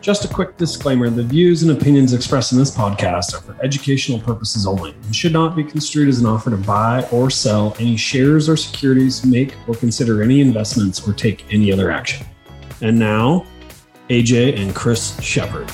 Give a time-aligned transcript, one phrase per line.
[0.00, 4.18] Just a quick disclaimer the views and opinions expressed in this podcast are for educational
[4.18, 7.98] purposes only and should not be construed as an offer to buy or sell any
[7.98, 12.26] shares or securities, make or consider any investments, or take any other action.
[12.80, 13.44] And now,
[14.08, 15.70] AJ and Chris Shepard.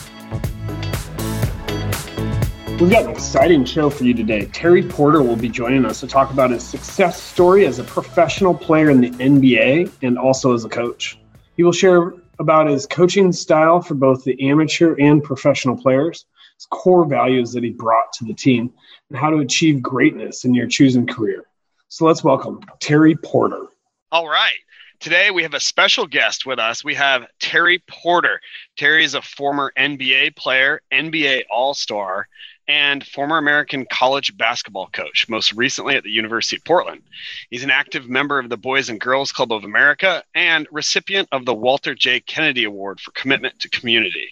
[2.80, 4.46] We've got an exciting show for you today.
[4.46, 8.54] Terry Porter will be joining us to talk about his success story as a professional
[8.54, 11.16] player in the NBA and also as a coach.
[11.56, 16.66] He will share about his coaching style for both the amateur and professional players, his
[16.66, 18.72] core values that he brought to the team,
[19.08, 21.44] and how to achieve greatness in your chosen career.
[21.88, 23.66] So let's welcome Terry Porter.
[24.12, 24.56] All right.
[24.98, 26.82] Today we have a special guest with us.
[26.82, 28.40] We have Terry Porter.
[28.76, 32.28] Terry is a former NBA player, NBA All Star,
[32.68, 37.02] and former American college basketball coach, most recently at the University of Portland.
[37.50, 41.44] He's an active member of the Boys and Girls Club of America and recipient of
[41.44, 42.20] the Walter J.
[42.20, 44.28] Kennedy Award for Commitment to Community.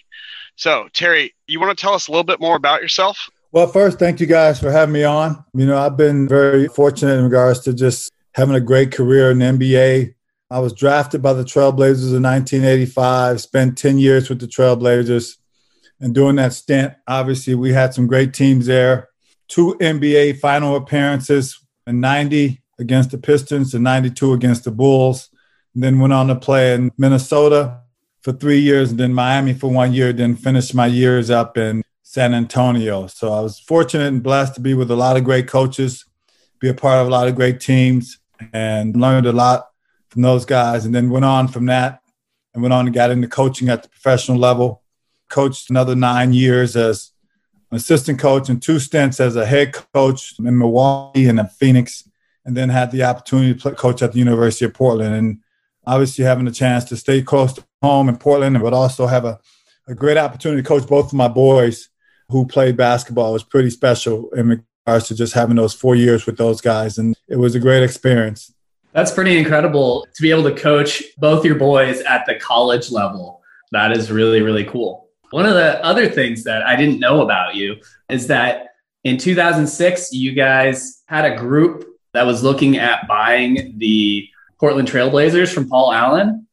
[0.55, 3.29] So, Terry, you want to tell us a little bit more about yourself?
[3.51, 5.43] Well, first, thank you guys for having me on.
[5.53, 9.39] You know, I've been very fortunate in regards to just having a great career in
[9.39, 10.13] NBA.
[10.51, 15.37] I was drafted by the Trailblazers in 1985, spent 10 years with the Trailblazers
[15.99, 19.09] and during that stint, obviously, we had some great teams there.
[19.47, 25.29] Two NBA final appearances in 90 against the Pistons and 92 against the Bulls.
[25.73, 27.79] And then went on to play in Minnesota
[28.21, 31.83] for three years and then Miami for one year, then finished my years up in
[32.01, 33.07] San Antonio.
[33.07, 36.05] So I was fortunate and blessed to be with a lot of great coaches,
[36.59, 38.19] be a part of a lot of great teams,
[38.51, 39.67] and learned a lot
[40.09, 40.85] from those guys.
[40.85, 42.01] And then went on from that
[42.53, 44.81] and went on and got into coaching at the professional level
[45.35, 47.11] coached another nine years as
[47.69, 52.09] an assistant coach and two stints as a head coach in Milwaukee and in Phoenix,
[52.45, 55.13] and then had the opportunity to play, coach at the University of Portland.
[55.13, 55.39] And
[55.85, 59.37] obviously, having a chance to stay close to home in Portland, but also have a,
[59.89, 61.89] a great opportunity to coach both of my boys
[62.29, 66.37] who played basketball was pretty special in regards to just having those four years with
[66.37, 66.97] those guys.
[66.97, 68.53] And it was a great experience.
[68.93, 73.41] That's pretty incredible to be able to coach both your boys at the college level.
[73.73, 75.04] That is really, really cool.
[75.31, 77.77] One of the other things that I didn't know about you
[78.09, 78.69] is that
[79.03, 84.27] in 2006, you guys had a group that was looking at buying the
[84.59, 86.47] Portland Trailblazers from Paul Allen.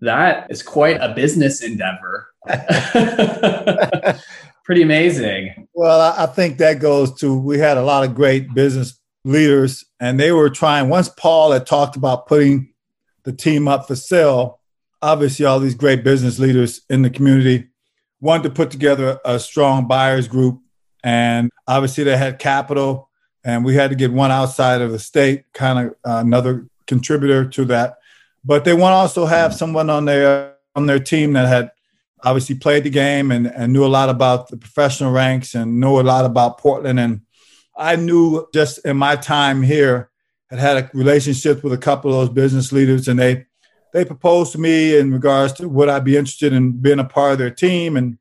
[0.00, 2.28] That is quite a business endeavor.
[4.64, 5.68] Pretty amazing.
[5.72, 10.18] Well, I think that goes to we had a lot of great business leaders, and
[10.18, 10.88] they were trying.
[10.88, 12.72] Once Paul had talked about putting
[13.24, 14.60] the team up for sale,
[15.00, 17.68] obviously, all these great business leaders in the community
[18.20, 20.60] wanted to put together a strong buyers group.
[21.04, 23.08] And obviously, they had capital,
[23.44, 27.48] and we had to get one outside of the state, kind of uh, another contributor
[27.50, 27.98] to that.
[28.44, 31.70] But they want to also have someone on their on their team that had
[32.24, 36.00] obviously played the game and, and knew a lot about the professional ranks and knew
[36.00, 36.98] a lot about Portland.
[36.98, 37.20] And
[37.76, 40.10] I knew just in my time here,
[40.50, 43.46] had had a relationship with a couple of those business leaders, and they
[43.92, 47.32] they proposed to me in regards to would I be interested in being a part
[47.32, 47.96] of their team.
[47.96, 48.18] And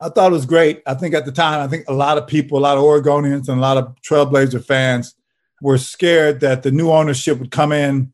[0.00, 0.82] I thought it was great.
[0.86, 3.48] I think at the time, I think a lot of people, a lot of Oregonians
[3.48, 5.14] and a lot of Trailblazer fans
[5.60, 8.12] were scared that the new ownership would come in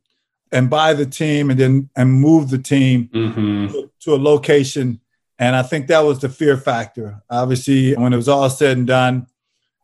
[0.53, 3.73] and buy the team and then and move the team mm-hmm.
[3.73, 5.01] to, to a location.
[5.39, 7.23] And I think that was the fear factor.
[7.29, 9.27] Obviously, when it was all said and done,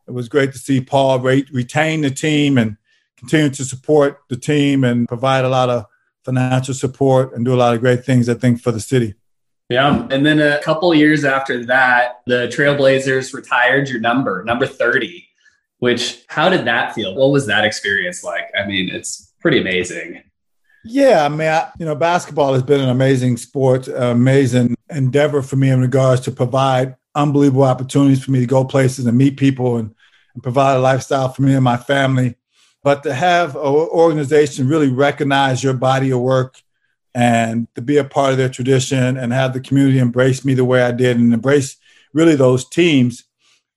[0.07, 2.77] it was great to see Paul re- retain the team and
[3.17, 5.85] continue to support the team and provide a lot of
[6.23, 9.15] financial support and do a lot of great things, I think, for the city.
[9.69, 10.07] Yeah.
[10.11, 15.27] And then a couple years after that, the Trailblazers retired your number, number 30,
[15.79, 17.15] which how did that feel?
[17.15, 18.51] What was that experience like?
[18.57, 20.23] I mean, it's pretty amazing.
[20.85, 25.55] Yeah, I mean, I, you know, basketball has been an amazing sport, amazing endeavor for
[25.55, 29.77] me in regards to provide unbelievable opportunities for me to go places and meet people
[29.77, 29.95] and,
[30.33, 32.35] and provide a lifestyle for me and my family
[32.83, 36.61] but to have an organization really recognize your body of work
[37.15, 40.65] and to be a part of their tradition and have the community embrace me the
[40.65, 41.77] way I did and embrace
[42.13, 43.23] really those teams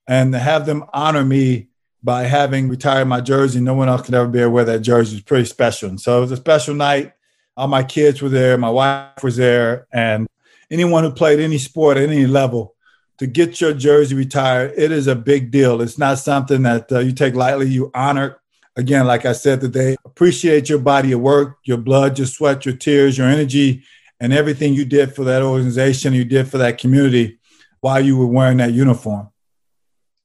[0.08, 1.68] and to have them honor me
[2.02, 3.60] by having retired my jersey.
[3.60, 5.16] No one else could ever be wear that jersey.
[5.16, 5.88] It's pretty special.
[5.88, 7.12] And so it was a special night.
[7.56, 8.56] All my kids were there.
[8.58, 9.86] My wife was there.
[9.92, 10.26] And
[10.70, 12.74] anyone who played any sport at any level
[13.18, 15.80] to get your jersey retired, it is a big deal.
[15.80, 17.68] It's not something that uh, you take lightly.
[17.68, 18.40] You honor
[18.76, 22.76] again, like I said today, appreciate your body of work, your blood, your sweat, your
[22.76, 23.82] tears, your energy,
[24.20, 27.38] and everything you did for that organization, you did for that community
[27.80, 29.28] while you were wearing that uniform.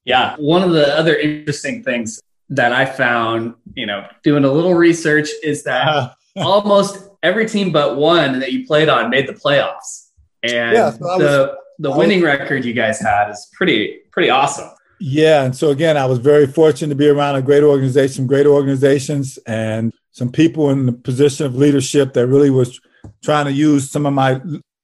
[0.05, 0.35] Yeah.
[0.37, 5.29] One of the other interesting things that I found, you know, doing a little research
[5.43, 10.09] is that uh, almost every team but one that you played on made the playoffs.
[10.43, 14.29] And yeah, so the was, the winning was, record you guys had is pretty pretty
[14.29, 14.69] awesome.
[15.03, 18.45] Yeah, and so again, I was very fortunate to be around a great organization, great
[18.45, 22.79] organizations, and some people in the position of leadership that really was
[23.23, 24.39] trying to use some of my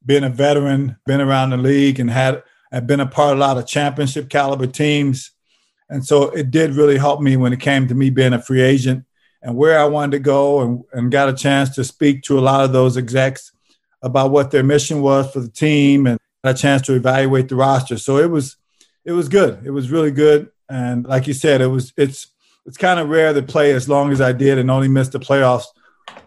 [0.07, 2.41] being a veteran, been around the league, and had
[2.71, 5.29] have been a part of a lot of championship caliber teams.
[5.87, 8.61] And so it did really help me when it came to me being a free
[8.61, 9.05] agent
[9.43, 12.41] and where I wanted to go and, and got a chance to speak to a
[12.41, 13.51] lot of those execs
[14.01, 17.99] about what their mission was for the team and a chance to evaluate the roster.
[17.99, 18.57] So it was
[19.07, 19.65] it was good.
[19.65, 20.51] It was really good.
[20.69, 22.27] And like you said, it was it's
[22.65, 25.19] it's kind of rare to play as long as I did and only missed the
[25.19, 25.63] playoffs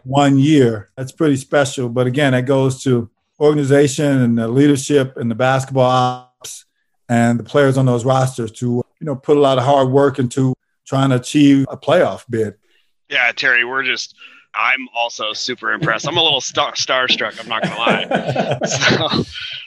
[0.03, 0.89] one year.
[0.97, 1.91] That's pretty special.
[1.91, 6.65] But again, that goes to organization and the leadership and the basketball ops
[7.11, 10.19] and the players on those rosters to you know put a lot of hard work
[10.19, 10.55] into
[10.87, 12.55] trying to achieve a playoff bid.
[13.11, 14.17] Yeah, Terry, we're just
[14.55, 16.07] I'm also super impressed.
[16.09, 17.41] I'm a little star starstruck.
[17.41, 18.59] I'm not gonna lie.
[18.67, 19.25] so,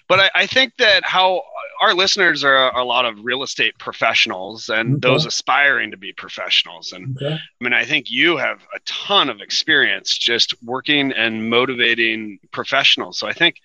[0.08, 1.42] but I, I, think that how
[1.82, 5.00] our listeners are a, a lot of real estate professionals and okay.
[5.00, 6.92] those aspiring to be professionals.
[6.92, 7.36] And okay.
[7.36, 13.18] I mean, I think you have a ton of experience just working and motivating professionals.
[13.18, 13.62] So I think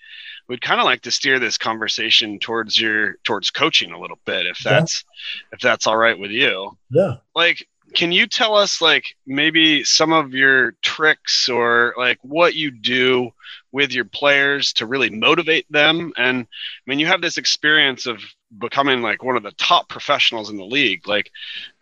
[0.49, 4.47] we'd kind of like to steer this conversation towards your towards coaching a little bit,
[4.47, 5.56] if that's yeah.
[5.56, 6.76] if that's all right with you.
[6.91, 7.17] Yeah.
[7.35, 12.70] Like can you tell us like maybe some of your tricks or like what you
[12.70, 13.31] do
[13.73, 16.12] with your players to really motivate them?
[16.17, 16.46] And i
[16.87, 18.20] mean you have this experience of
[18.58, 21.06] becoming like one of the top professionals in the league.
[21.06, 21.31] Like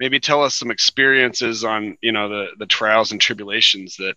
[0.00, 4.14] maybe tell us some experiences on you know the the trials and tribulations that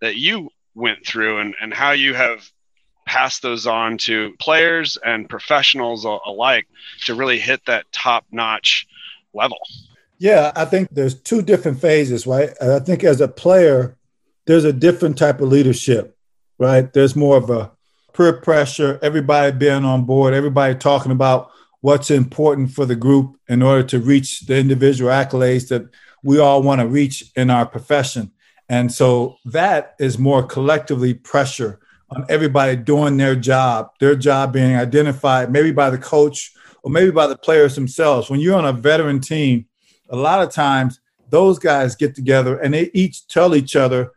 [0.00, 2.48] that you went through and and how you have
[3.06, 6.66] passed those on to players and professionals alike
[7.06, 8.86] to really hit that top notch
[9.32, 9.58] level
[10.18, 12.50] yeah, I think there's two different phases, right?
[12.60, 13.96] I think as a player,
[14.46, 16.16] there's a different type of leadership,
[16.58, 16.92] right?
[16.92, 17.70] There's more of a
[18.14, 21.50] peer pressure, everybody being on board, everybody talking about
[21.80, 25.88] what's important for the group in order to reach the individual accolades that
[26.24, 28.32] we all want to reach in our profession.
[28.68, 31.78] And so that is more collectively pressure
[32.10, 37.10] on everybody doing their job, their job being identified maybe by the coach or maybe
[37.10, 38.28] by the players themselves.
[38.28, 39.66] When you're on a veteran team,
[40.08, 41.00] a lot of times
[41.30, 44.12] those guys get together and they each tell each other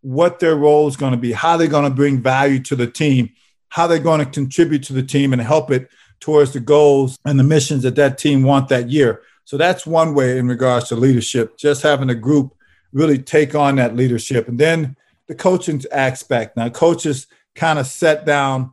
[0.00, 2.86] what their role is going to be, how they're going to bring value to the
[2.86, 3.30] team,
[3.68, 5.88] how they're going to contribute to the team and help it
[6.20, 9.22] towards the goals and the missions that that team want that year.
[9.44, 12.54] So that's one way in regards to leadership, just having a group
[12.92, 14.48] really take on that leadership.
[14.48, 14.96] And then
[15.26, 16.56] the coaching aspect.
[16.56, 18.72] Now, coaches kind of set down.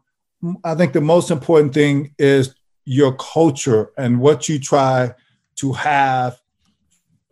[0.63, 5.13] I think the most important thing is your culture and what you try
[5.57, 6.40] to have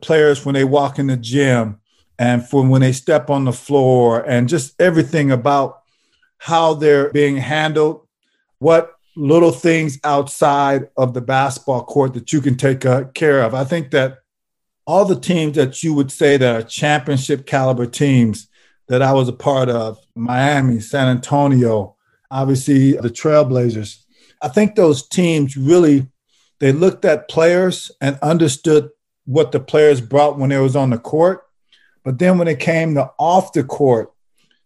[0.01, 1.79] players when they walk in the gym
[2.17, 5.81] and from when they step on the floor and just everything about
[6.37, 8.07] how they're being handled,
[8.59, 13.53] what little things outside of the basketball court that you can take uh, care of.
[13.53, 14.19] I think that
[14.85, 18.47] all the teams that you would say that are championship caliber teams
[18.87, 21.95] that I was a part of, Miami, San Antonio,
[22.31, 24.03] obviously the Trailblazers,
[24.41, 26.07] I think those teams really
[26.59, 28.89] they looked at players and understood
[29.29, 31.45] what the players brought when they was on the court.
[32.03, 34.11] But then when it came to off the court,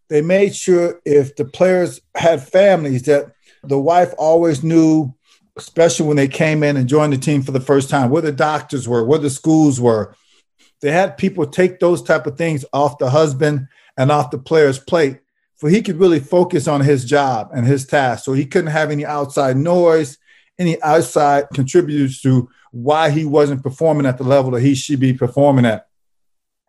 [0.07, 5.13] they made sure if the players had families that the wife always knew,
[5.57, 8.31] especially when they came in and joined the team for the first time, where the
[8.31, 10.15] doctors were, where the schools were.
[10.81, 13.67] They had people take those type of things off the husband
[13.97, 15.19] and off the player's plate
[15.57, 18.25] for he could really focus on his job and his task.
[18.25, 20.17] So he couldn't have any outside noise,
[20.59, 25.13] any outside contributors to why he wasn't performing at the level that he should be
[25.13, 25.87] performing at.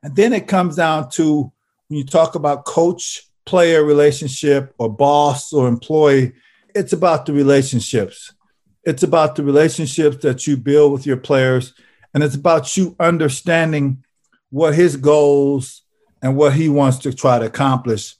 [0.02, 1.50] And then it comes down to
[1.88, 6.34] when you talk about coach player relationship or boss or employee,
[6.74, 8.34] it's about the relationships.
[8.84, 11.72] It's about the relationships that you build with your players.
[12.12, 14.04] And it's about you understanding
[14.50, 15.82] what his goals
[16.20, 18.14] and what he wants to try to accomplish.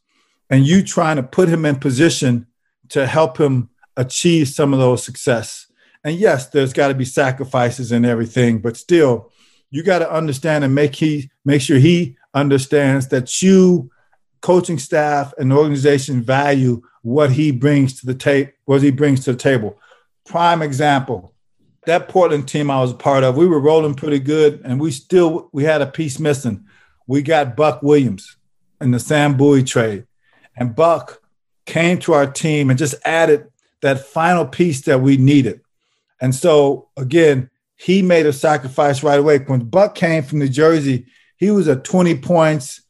[0.49, 2.47] And you trying to put him in position
[2.89, 5.64] to help him achieve some of those success.
[6.05, 9.33] And yes, there's got to be sacrifices and everything, but still,
[9.71, 13.91] you got to understand and make he make sure he understands that you,
[14.43, 18.51] coaching staff and organization value what he brings to the table.
[18.67, 19.79] What he brings to the table.
[20.27, 21.35] Prime example:
[21.87, 23.37] that Portland team I was a part of.
[23.37, 26.67] We were rolling pretty good, and we still we had a piece missing.
[27.07, 28.37] we got Buck Williams
[28.81, 30.07] in the Sam Bowie trade.
[30.57, 31.21] And Buck
[31.67, 33.49] came to our team and just added
[33.83, 35.61] that final piece that we needed.
[36.25, 39.41] And so, again, he made a sacrifice right away.
[39.41, 41.05] When Buck came from New Jersey,
[41.37, 42.81] he was a 20 points,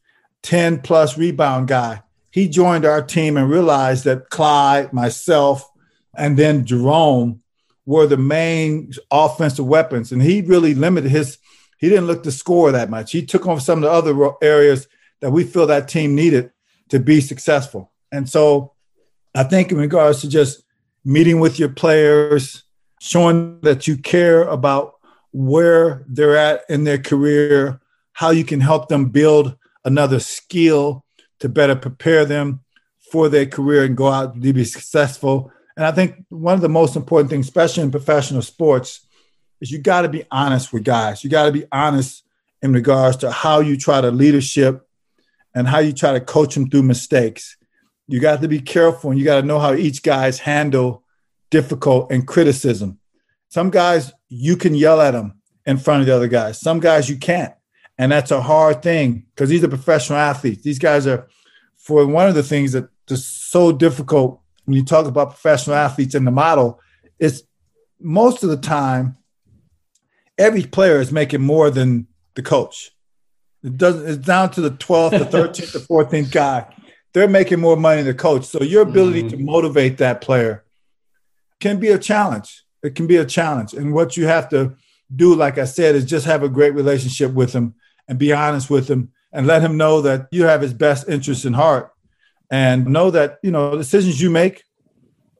[0.43, 2.01] 10 plus rebound guy.
[2.31, 5.69] He joined our team and realized that Clyde, myself,
[6.17, 7.41] and then Jerome
[7.85, 10.13] were the main offensive weapons.
[10.13, 11.37] And he really limited his,
[11.77, 13.11] he didn't look to score that much.
[13.11, 14.87] He took on some of the other areas
[15.19, 16.51] that we feel that team needed
[16.87, 17.91] to be successful.
[18.13, 18.75] And so
[19.35, 20.63] I think in regards to just
[21.03, 22.61] meeting with your players,
[22.99, 24.95] showing that you care about
[25.31, 27.81] where they're at in their career,
[28.13, 31.05] how you can help them build another skill
[31.39, 32.61] to better prepare them
[33.11, 35.51] for their career and go out to be successful.
[35.77, 39.05] And I think one of the most important things, especially in professional sports,
[39.61, 41.23] is you got to be honest with guys.
[41.23, 42.23] You got to be honest
[42.61, 44.87] in regards to how you try to leadership
[45.53, 47.57] and how you try to coach them through mistakes.
[48.07, 51.03] You got to be careful and you got to know how each guys handle
[51.61, 52.99] difficult and criticism.
[53.47, 56.59] Some guys you can yell at them in front of the other guys.
[56.59, 57.53] Some guys you can't.
[57.97, 60.63] And that's a hard thing because these are professional athletes.
[60.63, 61.29] These guys are
[61.77, 66.13] for one of the things that is so difficult when you talk about professional athletes
[66.13, 66.81] in the model
[67.19, 67.43] it's
[67.99, 69.15] most of the time
[70.37, 72.91] every player is making more than the coach.
[73.63, 76.75] It doesn't it's down to the 12th, the 13th, the 14th guy.
[77.13, 78.43] They're making more money than the coach.
[78.43, 79.37] So your ability mm-hmm.
[79.37, 80.64] to motivate that player
[81.59, 82.63] can be a challenge.
[82.83, 83.73] It can be a challenge.
[83.73, 84.75] And what you have to
[85.15, 87.75] do, like I said, is just have a great relationship with him
[88.07, 91.45] and be honest with him and let him know that you have his best interest
[91.45, 91.91] in heart
[92.51, 94.63] and know that, you know, decisions you make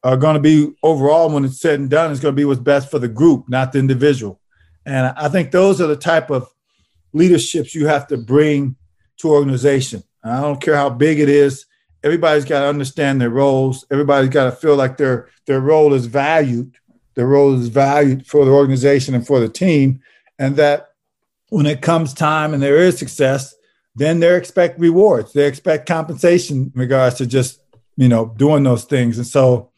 [0.03, 2.59] are going to be overall when it's said and done, it's going to be what's
[2.59, 4.39] best for the group, not the individual.
[4.85, 6.47] And I think those are the type of
[7.13, 8.75] leaderships you have to bring
[9.17, 10.03] to organization.
[10.23, 11.65] I don't care how big it is.
[12.05, 13.83] Everybody's got to understand their roles.
[13.91, 16.77] Everybody's got to feel like their their role is valued.
[17.15, 20.01] Their role is valued for the organization and for the team,
[20.37, 20.89] and that
[21.49, 23.55] when it comes time and there is success,
[23.95, 25.33] then they expect rewards.
[25.33, 27.61] They expect compensation in regards to just
[27.97, 29.17] you know doing those things.
[29.17, 29.71] And so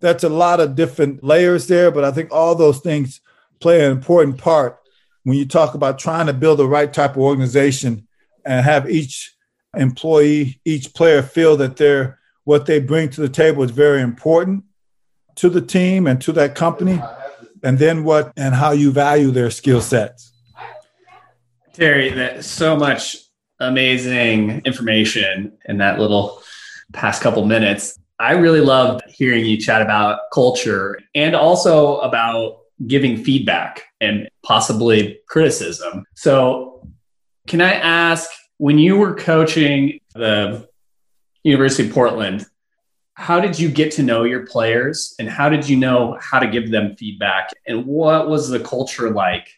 [0.00, 1.90] that's a lot of different layers there.
[1.90, 3.20] But I think all those things
[3.60, 4.78] play an important part
[5.24, 8.06] when you talk about trying to build the right type of organization
[8.46, 9.35] and have each
[9.76, 14.62] employee, each player feel that they're what they bring to the table is very important
[15.34, 17.02] to the team and to that company,
[17.62, 20.32] and then what and how you value their skill sets.
[21.72, 23.16] Terry, that so much
[23.60, 26.42] amazing information in that little
[26.92, 27.98] past couple minutes.
[28.18, 35.18] I really loved hearing you chat about culture and also about giving feedback and possibly
[35.28, 36.04] criticism.
[36.14, 36.88] So,
[37.46, 40.68] can I ask when you were coaching the
[41.42, 42.46] University of Portland,
[43.14, 46.46] how did you get to know your players and how did you know how to
[46.46, 49.48] give them feedback and what was the culture like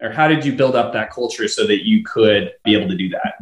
[0.00, 2.96] or how did you build up that culture so that you could be able to
[2.96, 3.34] do that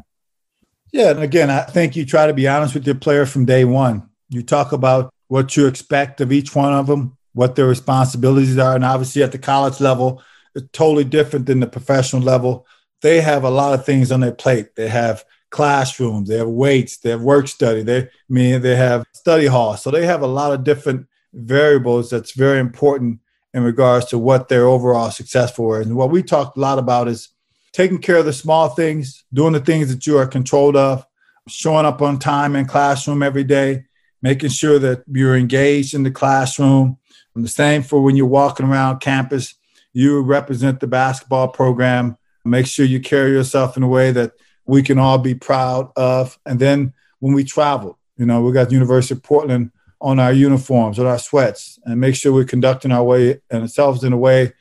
[0.91, 3.63] yeah and again i think you try to be honest with your player from day
[3.63, 8.59] one you talk about what you expect of each one of them what their responsibilities
[8.59, 8.75] are.
[8.75, 10.21] And obviously, at the college level,
[10.57, 12.67] it's totally different than the professional level.
[13.01, 14.75] They have a lot of things on their plate.
[14.77, 19.05] They have classrooms, they have weights, they have work study, they I mean they have
[19.13, 19.77] study hall.
[19.77, 23.21] So they have a lot of different variables that's very important
[23.55, 25.87] in regards to what their overall successful is.
[25.87, 27.31] And what we talked a lot about is
[27.73, 31.07] taking care of the small things, doing the things that you are controlled of,
[31.49, 33.85] showing up on time in classroom every day,
[34.21, 36.99] making sure that you're engaged in the classroom,
[37.35, 39.55] and the same for when you're walking around campus,
[39.93, 42.18] you represent the basketball program.
[42.51, 44.33] Make sure you carry yourself in a way that
[44.67, 46.39] we can all be proud of.
[46.47, 50.99] And then when we travel, you know, we got University of Portland on our uniforms,
[50.99, 54.53] on our sweats, and make sure we're conducting our way and ourselves in a way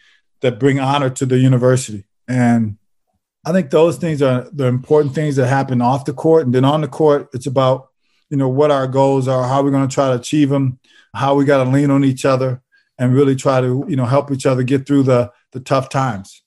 [0.41, 2.05] that bring honor to the university.
[2.27, 2.77] And
[3.45, 6.45] I think those things are the important things that happen off the court.
[6.45, 7.89] And then on the court, it's about,
[8.29, 10.79] you know, what our goals are, how we're going to try to achieve them,
[11.13, 12.61] how we got to lean on each other,
[12.97, 16.41] and really try to you know help each other get through the the tough times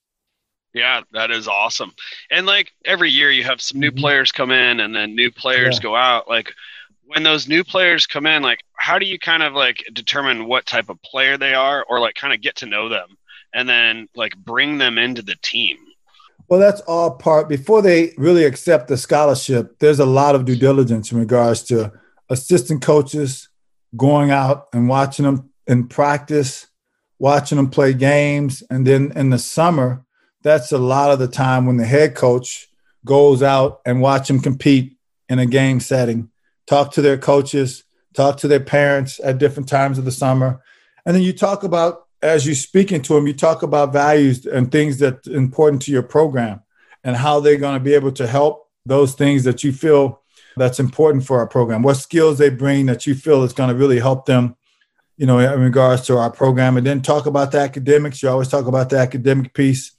[0.75, 1.93] yeah that is awesome
[2.31, 4.01] and like every year you have some new mm-hmm.
[4.01, 5.83] players come in and then new players yeah.
[5.83, 6.53] go out like
[7.07, 10.67] when those new players come in like how do you kind of like determine what
[10.67, 13.09] type of player they are or like kind of get to know them
[13.53, 15.77] and then like bring them into the team
[16.49, 20.57] well that's all part before they really accept the scholarship there's a lot of due
[20.57, 21.93] diligence in regards to
[22.29, 23.49] assistant coaches
[23.97, 26.67] going out and watching them in practice,
[27.19, 28.63] watching them play games.
[28.71, 30.05] And then in the summer,
[30.43, 32.69] that's a lot of the time when the head coach
[33.05, 34.97] goes out and watch them compete
[35.29, 36.31] in a game setting,
[36.67, 40.63] talk to their coaches, talk to their parents at different times of the summer.
[41.07, 44.71] And then you talk about, as you're speaking to them, you talk about values and
[44.71, 46.63] things that important to your program
[47.05, 50.21] and how they're going to be able to help those things that you feel
[50.57, 51.83] that's important for our program.
[51.83, 54.57] What skills they bring that you feel is going to really help them,
[55.17, 56.77] you know, in regards to our program.
[56.77, 58.23] And then talk about the academics.
[58.23, 59.93] You always talk about the academic piece.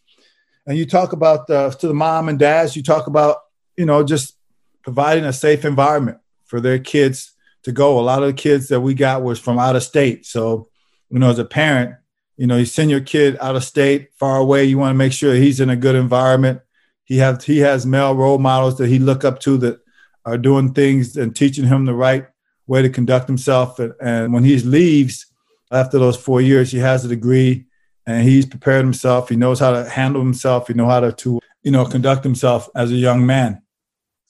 [0.71, 3.39] And you talk about the, to the mom and dads, you talk about,
[3.75, 4.37] you know, just
[4.83, 7.99] providing a safe environment for their kids to go.
[7.99, 10.25] A lot of the kids that we got was from out of state.
[10.25, 10.69] So,
[11.09, 11.95] you know, as a parent,
[12.37, 14.63] you know, you send your kid out of state, far away.
[14.63, 16.61] You want to make sure he's in a good environment.
[17.03, 19.81] He have he has male role models that he look up to that
[20.23, 22.27] are doing things and teaching him the right
[22.65, 23.77] way to conduct himself.
[23.77, 25.25] And, and when he leaves
[25.69, 27.65] after those four years, he has a degree
[28.05, 29.29] and he's prepared himself.
[29.29, 30.67] He knows how to handle himself.
[30.67, 33.61] He know how to, to you know conduct himself as a young man.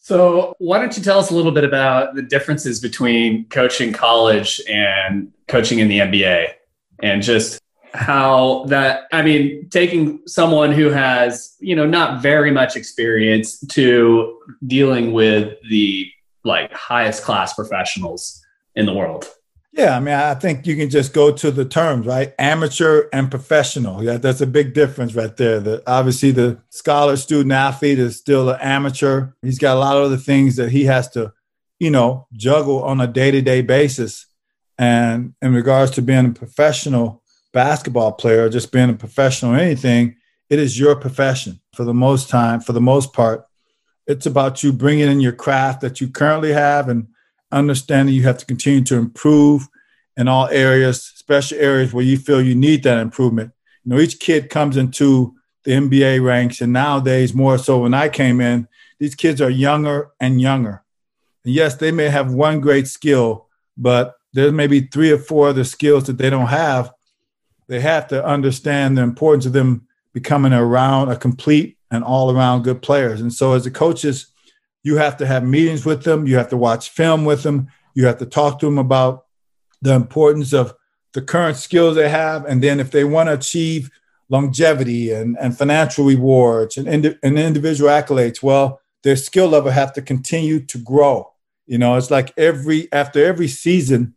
[0.04, 4.60] So, why don't you tell us a little bit about the differences between coaching college
[4.68, 6.48] and coaching in the NBA
[7.04, 7.62] and just
[7.94, 14.40] how that, I mean, taking someone who has, you know, not very much experience to
[14.66, 16.10] dealing with the
[16.44, 18.44] like highest class professionals
[18.76, 19.28] in the world?
[19.74, 22.34] Yeah, I mean, I think you can just go to the terms, right?
[22.38, 24.04] Amateur and professional.
[24.04, 25.62] Yeah, that's a big difference right there.
[25.62, 29.30] The, obviously, the scholar, student, athlete is still an amateur.
[29.42, 31.32] He's got a lot of other things that he has to,
[31.80, 34.26] you know, juggle on a day to day basis.
[34.78, 37.24] And in regards to being a professional
[37.54, 40.18] basketball player, just being a professional anything,
[40.50, 43.46] it is your profession for the most time, for the most part.
[44.06, 47.08] It's about you bringing in your craft that you currently have and
[47.52, 49.68] understanding you have to continue to improve
[50.18, 53.52] in all areas, especially areas where you feel you need that improvement.
[53.84, 58.10] You know, each kid comes into the NBA ranks, and nowadays, more so when I
[58.10, 58.68] came in,
[59.00, 60.84] these kids are younger and younger.
[61.44, 65.50] And yes, they may have one great skill, but there may be three or four
[65.50, 66.92] other skills that they don't have.
[67.68, 72.64] They have to understand the importance of them becoming around a complete and all around
[72.64, 73.22] good players.
[73.22, 74.28] And so, as the coaches,
[74.84, 76.28] you have to have meetings with them.
[76.28, 77.68] You have to watch film with them.
[77.94, 79.26] You have to talk to them about
[79.82, 80.74] the importance of
[81.14, 82.46] the current skills they have.
[82.46, 83.92] And then if they want to achieve
[84.30, 89.94] longevity and, and financial rewards and, indi- and individual accolades, well, their skill level have
[89.94, 91.32] to continue to grow.
[91.68, 94.16] You know, it's like every after every season,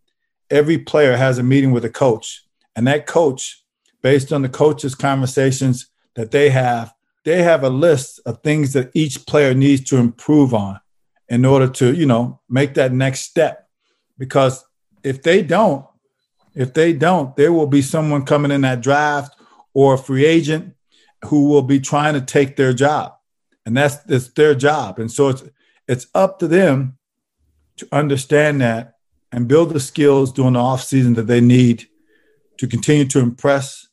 [0.50, 2.44] every player has a meeting with a coach.
[2.76, 3.64] And that coach,
[4.02, 6.93] based on the coach's conversations that they have,
[7.24, 10.80] they have a list of things that each player needs to improve on
[11.28, 13.68] in order to, you know, make that next step.
[14.18, 14.64] Because
[15.02, 15.86] if they don't,
[16.54, 19.34] if they don't, there will be someone coming in that draft
[19.72, 20.74] or a free agent
[21.24, 23.14] who will be trying to take their job.
[23.66, 24.98] And that's, that's their job.
[24.98, 25.42] And so it's
[25.86, 26.98] it's up to them
[27.76, 28.94] to understand that
[29.32, 31.88] and build the skills during the off season that they need
[32.58, 33.88] to continue to impress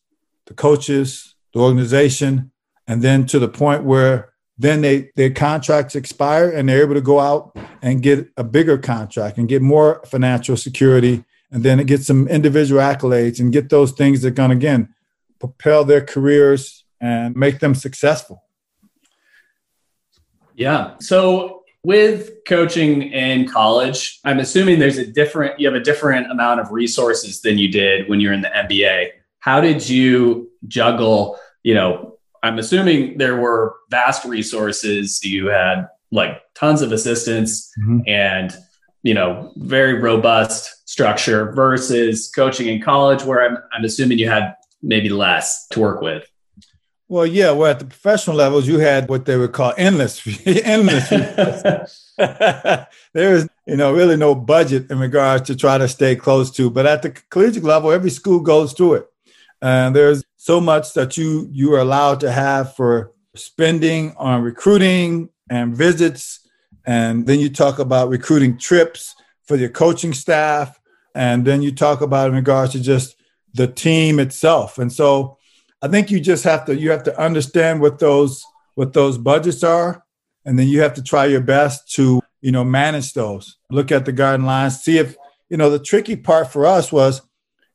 [0.45, 2.50] the coaches, the organization,
[2.91, 6.99] and then to the point where then they their contracts expire and they're able to
[6.99, 11.23] go out and get a bigger contract and get more financial security.
[11.53, 14.93] And then get some individual accolades and get those things that to again
[15.39, 18.43] propel their careers and make them successful.
[20.55, 20.95] Yeah.
[20.99, 26.59] So with coaching in college i'm assuming there's a different you have a different amount
[26.59, 31.73] of resources than you did when you're in the nba how did you juggle you
[31.73, 35.23] know I'm assuming there were vast resources.
[35.23, 37.99] You had like tons of assistants mm-hmm.
[38.07, 38.55] and
[39.03, 44.55] you know very robust structure versus coaching in college where I'm, I'm assuming you had
[44.81, 46.29] maybe less to work with
[47.07, 51.09] well yeah well at the professional levels you had what they would call endless endless
[52.17, 56.69] there is you know really no budget in regards to try to stay close to
[56.69, 59.07] but at the collegiate level every school goes through it
[59.61, 65.29] and there's so much that you you are allowed to have for spending on recruiting
[65.51, 66.39] and visits.
[66.83, 70.79] And then you talk about recruiting trips for your coaching staff.
[71.13, 73.15] And then you talk about in regards to just
[73.53, 74.79] the team itself.
[74.79, 75.37] And so
[75.83, 79.63] i think you just have to you have to understand what those what those budgets
[79.63, 80.03] are.
[80.43, 83.57] And then you have to try your best to you know manage those.
[83.69, 85.15] Look at the guidelines see if
[85.49, 87.21] you know the tricky part for us was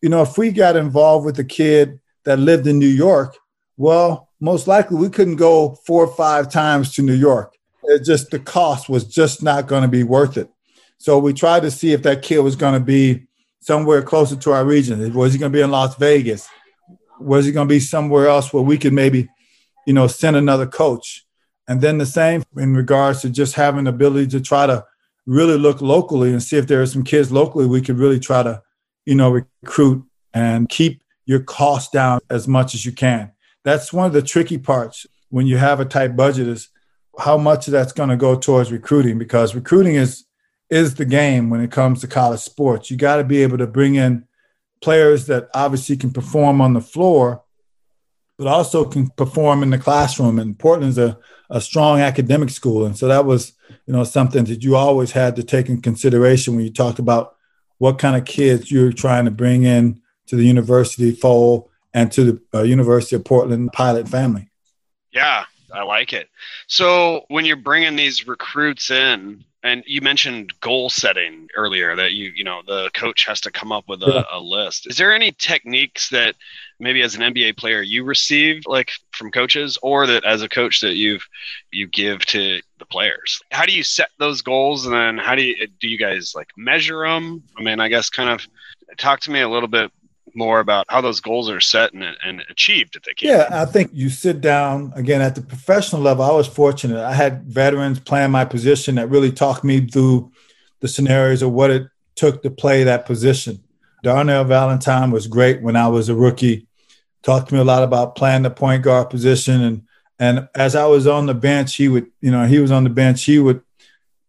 [0.03, 3.37] you know if we got involved with the kid that lived in New York,
[3.77, 7.55] well, most likely we couldn't go four or five times to New York.
[7.85, 10.51] It just the cost was just not going to be worth it.
[10.99, 13.27] So we tried to see if that kid was going to be
[13.61, 15.13] somewhere closer to our region.
[15.15, 16.49] Was he going to be in Las Vegas?
[17.21, 19.29] Was he going to be somewhere else where we could maybe,
[19.87, 21.25] you know, send another coach?
[21.69, 24.85] And then the same in regards to just having the ability to try to
[25.27, 28.43] really look locally and see if there are some kids locally we could really try
[28.43, 28.63] to,
[29.05, 33.33] you know, recruit and keep your costs down as much as you can.
[33.65, 36.69] That's one of the tricky parts when you have a tight budget is
[37.19, 40.25] how much of that's going to go towards recruiting because recruiting is
[40.69, 42.91] is the game when it comes to college sports.
[42.91, 44.25] You got to be able to bring in
[44.81, 47.45] players that obviously can perform on the floor,
[48.37, 50.41] but also can perform in the classroom.
[50.41, 51.19] And Portland's a,
[51.51, 52.85] a strong academic school.
[52.85, 53.53] And so that was,
[53.87, 57.37] you know, something that you always had to take in consideration when you talked about
[57.79, 62.25] what kind of kids you're trying to bring in to the university fold and to
[62.25, 64.51] the uh, University of Portland pilot family.
[65.13, 66.29] Yeah, I like it.
[66.67, 72.31] So when you're bringing these recruits in, and you mentioned goal setting earlier that you
[72.37, 74.87] you know the coach has to come up with a, a, list.
[74.87, 76.37] Is there any techniques that
[76.79, 80.81] maybe as an NBA player you receive like from coaches, or that as a coach
[80.83, 81.27] that you've
[81.73, 83.43] you give to the players?
[83.51, 86.51] How do you set those goals, and then how do you do you guys like
[86.57, 87.43] measure them?
[87.59, 88.47] I mean, I guess kind of
[88.99, 89.91] talk to me a little bit
[90.37, 93.29] more about how those goals are set and, and achieved if they can.
[93.29, 96.25] Yeah, I think you sit down again at the professional level.
[96.25, 97.03] I was fortunate.
[97.03, 100.31] I had veterans playing my position that really talked me through
[100.81, 103.63] the scenarios of what it took to play that position.
[104.03, 106.67] Darnell Valentine was great when I was a rookie.
[107.23, 109.83] Talked to me a lot about playing the point guard position and
[110.19, 112.91] and as I was on the bench, he would, you know, he was on the
[112.91, 113.63] bench, he would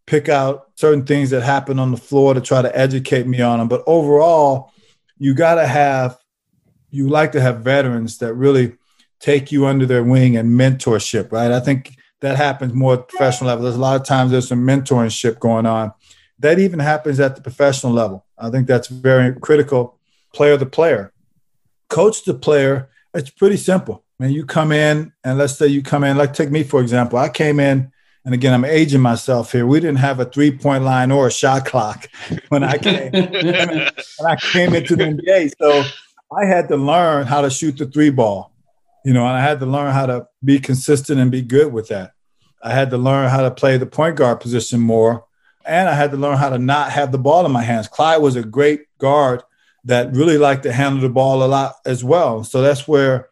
[0.05, 3.59] pick out certain things that happened on the floor to try to educate me on
[3.59, 3.67] them.
[3.67, 4.73] But overall,
[5.19, 6.17] you got to have,
[6.89, 8.77] you like to have veterans that really
[9.19, 11.51] take you under their wing and mentorship, right?
[11.51, 13.63] I think that happens more at the professional level.
[13.63, 15.91] There's a lot of times there's some mentorship going on.
[16.39, 18.25] That even happens at the professional level.
[18.37, 19.97] I think that's very critical.
[20.33, 21.13] Player to player,
[21.89, 22.89] coach to player.
[23.13, 24.03] It's pretty simple.
[24.19, 26.81] I mean, you come in and let's say you come in, like take me for
[26.81, 27.17] example.
[27.17, 27.91] I came in
[28.27, 29.65] and again, I'm aging myself here.
[29.65, 32.09] We didn't have a three point line or a shot clock
[32.49, 35.53] when I came when I came into the NBA.
[35.57, 35.85] So
[36.37, 38.51] I had to learn how to shoot the three ball,
[39.05, 41.87] you know, and I had to learn how to be consistent and be good with
[41.87, 42.11] that.
[42.61, 45.25] I had to learn how to play the point guard position more,
[45.65, 47.87] and I had to learn how to not have the ball in my hands.
[47.87, 49.41] Clyde was a great guard
[49.85, 52.43] that really liked to handle the ball a lot as well.
[52.43, 53.29] So that's where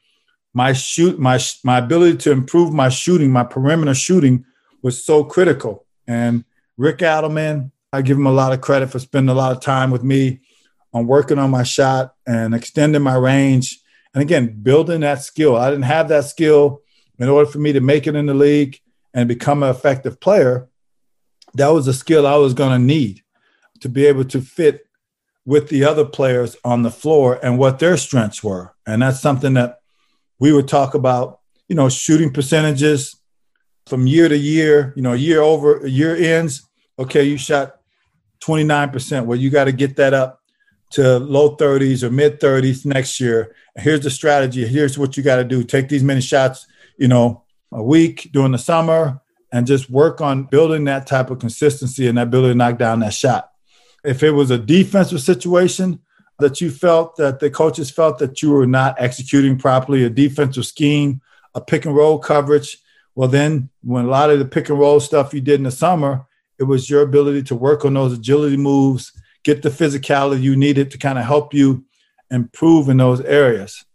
[0.54, 4.46] my shoot my my ability to improve my shooting, my perimeter shooting
[4.86, 5.84] was so critical.
[6.08, 6.46] And
[6.78, 9.90] Rick Adelman, I give him a lot of credit for spending a lot of time
[9.90, 10.42] with me
[10.94, 13.80] on working on my shot and extending my range.
[14.14, 15.56] And again, building that skill.
[15.56, 16.84] I didn't have that skill
[17.18, 18.80] in order for me to make it in the league
[19.12, 20.68] and become an effective player.
[21.56, 23.24] That was a skill I was going to need
[23.80, 24.86] to be able to fit
[25.48, 28.76] with the other players on the floor and what their strengths were.
[28.86, 29.80] And that's something that
[30.38, 33.16] we would talk about, you know, shooting percentages,
[33.88, 36.68] from year to year, you know, year over year ends,
[36.98, 37.78] okay, you shot
[38.42, 39.26] 29%.
[39.26, 40.42] Well, you got to get that up
[40.92, 43.56] to low 30s or mid 30s next year.
[43.76, 44.66] Here's the strategy.
[44.68, 45.64] Here's what you got to do.
[45.64, 46.68] Take these many shots,
[46.98, 49.22] you know, a week during the summer
[49.52, 53.00] and just work on building that type of consistency and that ability to knock down
[53.00, 53.52] that shot.
[54.04, 56.00] If it was a defensive situation
[56.40, 60.66] that you felt that the coaches felt that you were not executing properly, a defensive
[60.66, 61.22] scheme,
[61.54, 62.78] a pick and roll coverage,
[63.16, 65.72] well, then when a lot of the pick and roll stuff you did in the
[65.72, 66.26] summer,
[66.60, 69.12] it was your ability to work on those agility moves,
[69.44, 71.86] get the physicality you needed to kind of help you
[72.30, 73.86] improve in those areas.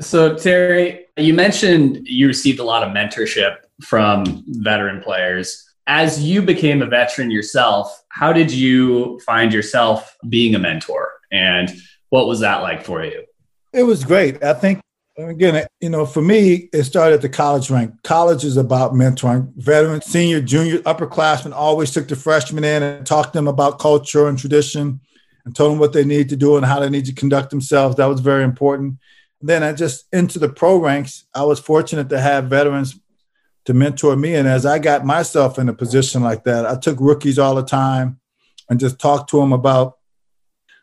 [0.00, 5.66] So, Terry, you mentioned you received a lot of mentorship from veteran players.
[5.86, 11.12] As you became a veteran yourself, how did you find yourself being a mentor?
[11.30, 11.70] And
[12.08, 13.24] what was that like for you?
[13.74, 14.42] It was great.
[14.42, 14.80] I think
[15.16, 17.94] again, you know, for me, it started at the college rank.
[18.02, 19.52] College is about mentoring.
[19.56, 24.28] Veterans, senior, junior, upperclassmen always took the freshmen in and talked to them about culture
[24.28, 25.00] and tradition
[25.44, 27.96] and told them what they need to do and how they need to conduct themselves.
[27.96, 28.98] That was very important.
[29.42, 32.98] Then I just into the pro ranks, I was fortunate to have veterans
[33.64, 34.34] to mentor me.
[34.34, 37.64] And as I got myself in a position like that, I took rookies all the
[37.64, 38.20] time
[38.68, 39.98] and just talked to them about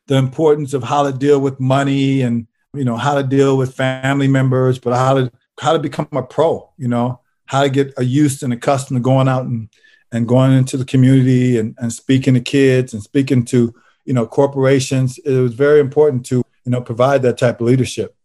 [0.07, 3.75] the importance of how to deal with money and you know how to deal with
[3.75, 6.69] family members, but how to how to become a pro.
[6.77, 9.69] You know how to get a used and accustomed to going out and
[10.11, 13.73] and going into the community and, and speaking to kids and speaking to
[14.05, 15.17] you know corporations.
[15.19, 18.15] It was very important to you know provide that type of leadership.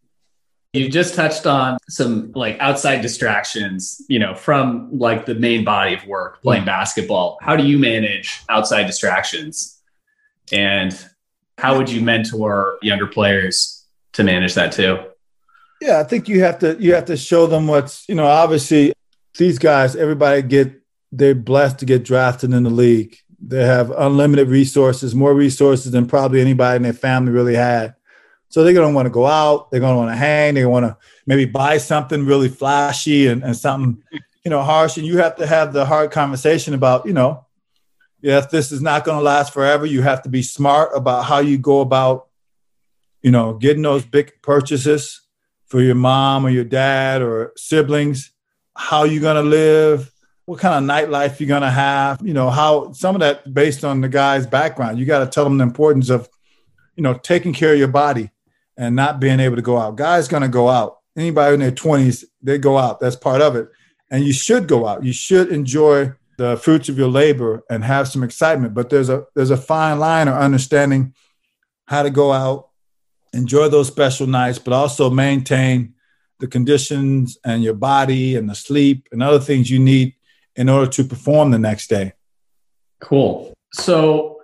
[0.73, 5.93] You just touched on some like outside distractions, you know, from like the main body
[5.93, 7.37] of work, playing basketball.
[7.41, 9.79] How do you manage outside distractions?
[10.51, 10.97] And
[11.59, 13.82] how would you mentor younger players
[14.13, 14.99] to manage that too?
[15.81, 18.93] Yeah, I think you have to you have to show them what's you know obviously
[19.37, 23.17] these guys everybody get they're blessed to get drafted in the league.
[23.45, 27.95] They have unlimited resources, more resources than probably anybody in their family really had.
[28.49, 30.97] So they're gonna want to go out, they're gonna want to hang, they want to
[31.25, 34.01] maybe buy something really flashy and, and something
[34.45, 37.45] you know harsh, and you have to have the hard conversation about you know
[38.23, 39.85] yes, this is not going to last forever.
[39.85, 42.29] You have to be smart about how you go about,
[43.23, 45.21] you know, getting those big purchases
[45.65, 48.31] for your mom or your dad or siblings.
[48.75, 50.11] How you're going to live?
[50.45, 52.21] What kind of nightlife you're going to have?
[52.23, 54.99] You know, how some of that based on the guy's background.
[54.99, 56.29] You got to tell them the importance of,
[56.95, 58.29] you know, taking care of your body
[58.77, 59.95] and not being able to go out.
[59.95, 60.99] Guys going to go out.
[61.15, 62.99] Anybody in their 20s, they go out.
[62.99, 63.69] That's part of it.
[64.11, 65.03] And you should go out.
[65.03, 68.73] You should enjoy the fruits of your labor and have some excitement.
[68.73, 71.13] But there's a there's a fine line or understanding
[71.85, 72.69] how to go out,
[73.33, 75.95] enjoy those special nights, but also maintain
[76.39, 80.15] the conditions and your body and the sleep and other things you need
[80.55, 82.13] in order to perform the next day.
[82.99, 83.53] Cool.
[83.73, 84.39] So,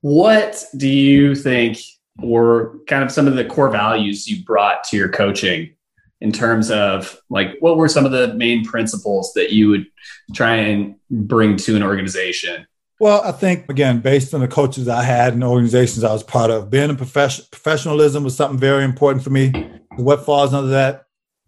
[0.00, 1.78] what do you think
[2.18, 5.74] were kind of some of the core values you brought to your coaching
[6.20, 9.86] in terms of like what were some of the main principles that you would
[10.34, 12.66] try and bring to an organization?
[13.02, 16.52] Well, I think again, based on the coaches I had and organizations I was part
[16.52, 19.50] of, being a profession, professionalism was something very important for me.
[19.96, 21.06] What falls under that?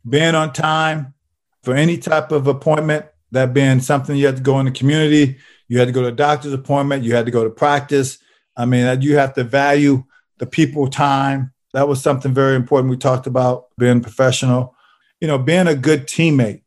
[0.09, 1.15] Being on time
[1.63, 5.37] for any type of appointment, that being something you had to go in the community,
[5.69, 8.19] you had to go to a doctor's appointment, you had to go to practice.
[8.57, 10.03] I mean, you have to value
[10.39, 14.75] the people time that was something very important we talked about being professional
[15.21, 16.63] you know being a good teammate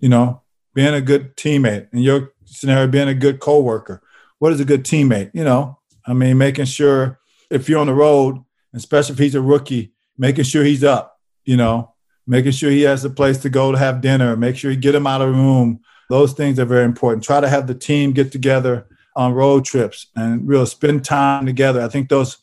[0.00, 0.40] you know
[0.72, 4.00] being a good teammate in your scenario being a good coworker
[4.44, 5.30] what is a good teammate?
[5.32, 7.18] You know i mean making sure
[7.50, 11.56] if you're on the road especially if he's a rookie making sure he's up you
[11.56, 11.94] know
[12.26, 14.94] making sure he has a place to go to have dinner make sure you get
[14.94, 15.80] him out of the room.
[16.10, 17.24] Those things are very important.
[17.24, 21.80] Try to have the team get together on road trips and really spend time together.
[21.80, 22.36] I think those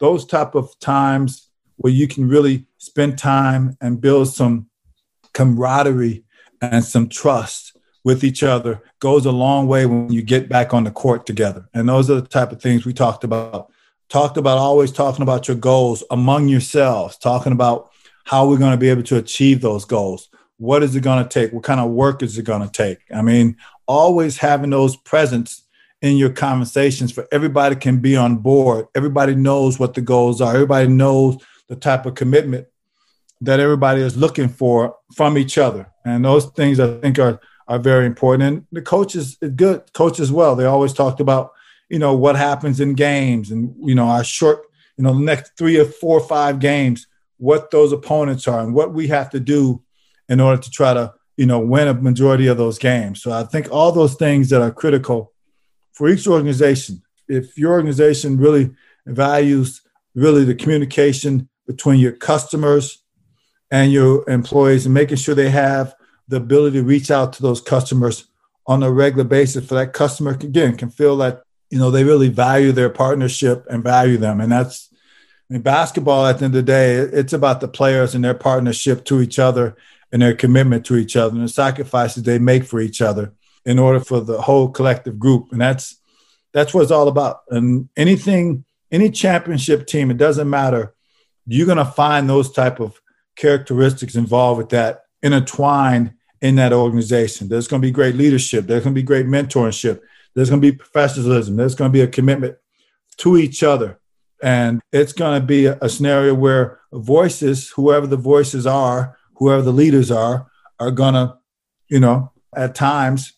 [0.00, 4.68] those type of times where you can really spend time and build some
[5.32, 6.24] camaraderie
[6.60, 7.65] and some trust
[8.06, 11.68] with each other goes a long way when you get back on the court together.
[11.74, 13.72] And those are the type of things we talked about.
[14.08, 17.90] Talked about always talking about your goals among yourselves, talking about
[18.22, 20.28] how we're going to be able to achieve those goals.
[20.58, 21.52] What is it going to take?
[21.52, 22.98] What kind of work is it going to take?
[23.12, 23.56] I mean,
[23.88, 25.64] always having those presence
[26.00, 28.86] in your conversations for everybody can be on board.
[28.94, 30.54] Everybody knows what the goals are.
[30.54, 32.68] Everybody knows the type of commitment
[33.40, 35.88] that everybody is looking for from each other.
[36.04, 38.42] And those things I think are are very important.
[38.42, 39.92] And the coaches good.
[39.92, 40.56] Coach as well.
[40.56, 41.52] They always talked about,
[41.88, 44.62] you know, what happens in games and, you know, our short,
[44.96, 47.06] you know, the next three or four or five games,
[47.38, 49.82] what those opponents are and what we have to do
[50.28, 53.22] in order to try to, you know, win a majority of those games.
[53.22, 55.32] So I think all those things that are critical
[55.92, 58.70] for each organization, if your organization really
[59.06, 59.82] values
[60.14, 63.02] really the communication between your customers
[63.70, 65.94] and your employees and making sure they have
[66.28, 68.26] the ability to reach out to those customers
[68.66, 72.28] on a regular basis for that customer again can feel that you know they really
[72.28, 74.92] value their partnership and value them and that's
[75.48, 78.34] I mean, basketball at the end of the day it's about the players and their
[78.34, 79.76] partnership to each other
[80.12, 83.32] and their commitment to each other and the sacrifices they make for each other
[83.64, 85.52] in order for the whole collective group.
[85.52, 86.00] And that's
[86.52, 87.40] that's what it's all about.
[87.50, 90.94] And anything, any championship team, it doesn't matter.
[91.46, 93.00] You're gonna find those type of
[93.36, 97.48] characteristics involved with that intertwined in that organization.
[97.48, 100.00] There's gonna be great leadership, there's gonna be great mentorship,
[100.34, 102.56] there's gonna be professionalism, there's gonna be a commitment
[103.18, 103.98] to each other.
[104.42, 109.72] And it's going to be a scenario where voices, whoever the voices are, whoever the
[109.72, 110.46] leaders are,
[110.78, 111.38] are going to,
[111.88, 113.32] you know, at times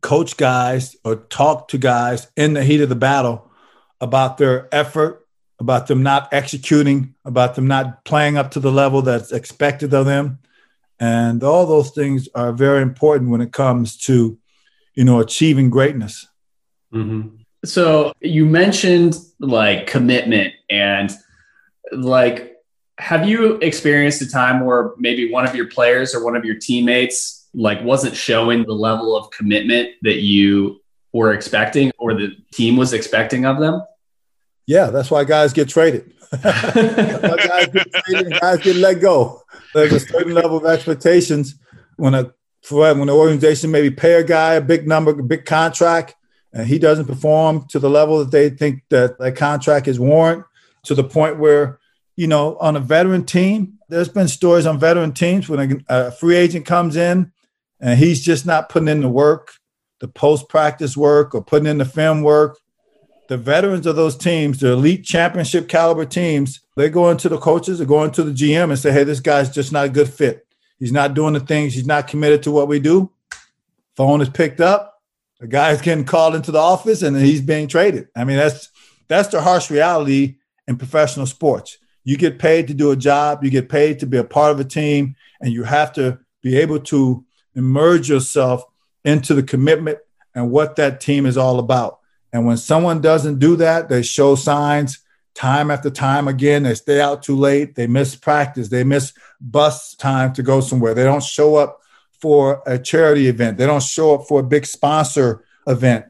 [0.00, 3.50] coach guys or talk to guys in the heat of the battle
[4.00, 5.26] about their effort,
[5.58, 10.04] about them not executing, about them not playing up to the level that's expected of
[10.06, 10.38] them.
[11.00, 14.38] And all those things are very important when it comes to,
[14.94, 16.26] you know, achieving greatness.
[16.92, 17.36] Mm-hmm.
[17.64, 21.12] So you mentioned like commitment and
[21.92, 22.56] like,
[22.98, 26.56] have you experienced a time where maybe one of your players or one of your
[26.56, 30.80] teammates like wasn't showing the level of commitment that you
[31.12, 33.82] were expecting or the team was expecting of them?
[34.66, 36.12] Yeah, that's why guys get traded.
[36.42, 39.42] guys get traded guys get let go.
[39.74, 41.56] There's a certain level of expectations
[41.96, 42.32] when a
[42.70, 46.14] when an organization maybe pay a guy a big number, a big contract,
[46.52, 50.44] and he doesn't perform to the level that they think that that contract is warrant,
[50.84, 51.78] to the point where
[52.16, 56.10] you know, on a veteran team, there's been stories on veteran teams when a, a
[56.12, 57.32] free agent comes in
[57.80, 59.52] and he's just not putting in the work,
[60.00, 62.58] the post practice work or putting in the film work.
[63.28, 67.80] The veterans of those teams, the elite championship caliber teams, they go into the coaches
[67.80, 70.46] or go into the GM and say, hey, this guy's just not a good fit.
[70.78, 73.10] He's not doing the things, he's not committed to what we do.
[73.96, 75.02] Phone is picked up.
[75.40, 78.08] The guy's getting called into the office and he's being traded.
[78.16, 78.70] I mean, that's
[79.08, 81.78] that's the harsh reality in professional sports.
[82.02, 84.60] You get paid to do a job, you get paid to be a part of
[84.60, 88.64] a team, and you have to be able to immerse yourself
[89.04, 89.98] into the commitment
[90.34, 92.00] and what that team is all about.
[92.34, 94.98] And when someone doesn't do that, they show signs
[95.34, 96.64] time after time again.
[96.64, 100.94] They stay out too late, they miss practice, they miss bus time to go somewhere.
[100.94, 104.66] They don't show up for a charity event, they don't show up for a big
[104.66, 106.06] sponsor event.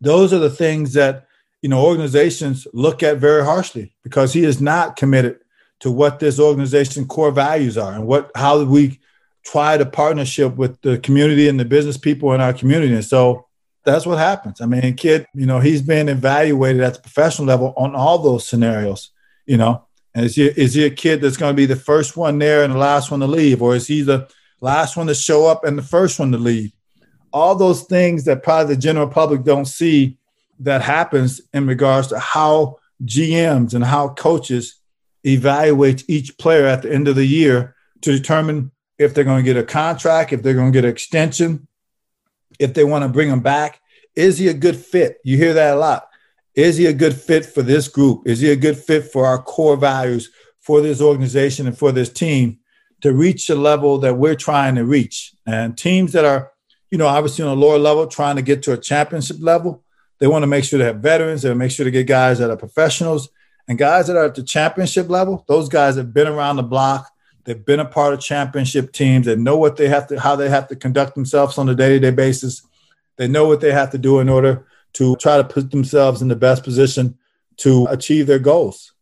[0.00, 1.26] Those are the things that
[1.60, 5.40] you know organizations look at very harshly because he is not committed
[5.80, 8.98] to what this organization's core values are and what how we
[9.44, 13.46] try to partnership with the community and the business people in our community and so
[13.84, 14.60] that's what happens.
[14.60, 18.46] I mean kid you know he's being evaluated at the professional level on all those
[18.46, 19.10] scenarios
[19.50, 19.84] you know?
[20.14, 22.62] And is he, is he a kid that's going to be the first one there
[22.62, 23.60] and the last one to leave?
[23.60, 24.28] Or is he the
[24.60, 26.72] last one to show up and the first one to leave?
[27.32, 30.18] All those things that probably the general public don't see
[30.60, 34.76] that happens in regards to how GMs and how coaches
[35.24, 39.52] evaluate each player at the end of the year to determine if they're going to
[39.52, 41.66] get a contract, if they're going to get an extension,
[42.60, 43.80] if they want to bring him back.
[44.14, 45.18] Is he a good fit?
[45.24, 46.08] You hear that a lot.
[46.54, 48.26] Is he a good fit for this group?
[48.26, 52.10] Is he a good fit for our core values, for this organization, and for this
[52.10, 52.58] team
[53.00, 55.32] to reach the level that we're trying to reach?
[55.46, 56.52] And teams that are,
[56.90, 59.82] you know, obviously on a lower level, trying to get to a championship level,
[60.18, 61.42] they want to make sure they have veterans.
[61.42, 63.30] They make sure to get guys that are professionals
[63.66, 65.44] and guys that are at the championship level.
[65.48, 67.10] Those guys have been around the block.
[67.44, 69.26] They've been a part of championship teams.
[69.26, 72.10] They know what they have to, how they have to conduct themselves on a day-to-day
[72.10, 72.62] basis.
[73.16, 76.28] They know what they have to do in order to try to put themselves in
[76.28, 77.18] the best position
[77.58, 78.92] to achieve their goals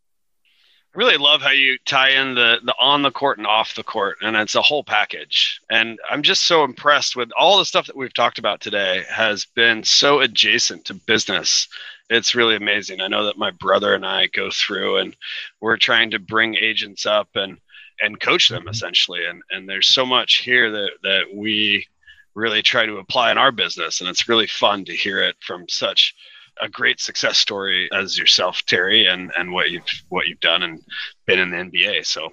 [0.95, 3.85] I really love how you tie in the the on the court and off the
[3.85, 7.87] court and it's a whole package and i'm just so impressed with all the stuff
[7.87, 11.69] that we've talked about today has been so adjacent to business
[12.11, 15.15] it's really amazing i know that my brother and i go through and
[15.61, 17.59] we're trying to bring agents up and
[18.01, 18.71] and coach them mm-hmm.
[18.71, 21.87] essentially and and there's so much here that that we
[22.35, 25.69] really try to apply in our business and it's really fun to hear it from
[25.69, 26.15] such
[26.61, 30.83] a great success story as yourself, Terry, and and what you've what you've done and
[31.27, 32.07] been in the NBA.
[32.07, 32.31] So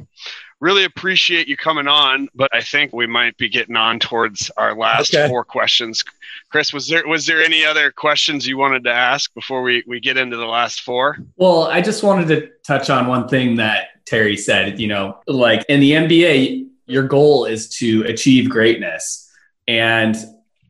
[0.60, 4.76] really appreciate you coming on, but I think we might be getting on towards our
[4.76, 5.28] last okay.
[5.28, 6.04] four questions.
[6.52, 10.00] Chris, was there was there any other questions you wanted to ask before we, we
[10.00, 11.18] get into the last four?
[11.36, 15.66] Well, I just wanted to touch on one thing that Terry said, you know, like
[15.68, 19.30] in the NBA, your goal is to achieve greatness.
[19.68, 20.16] And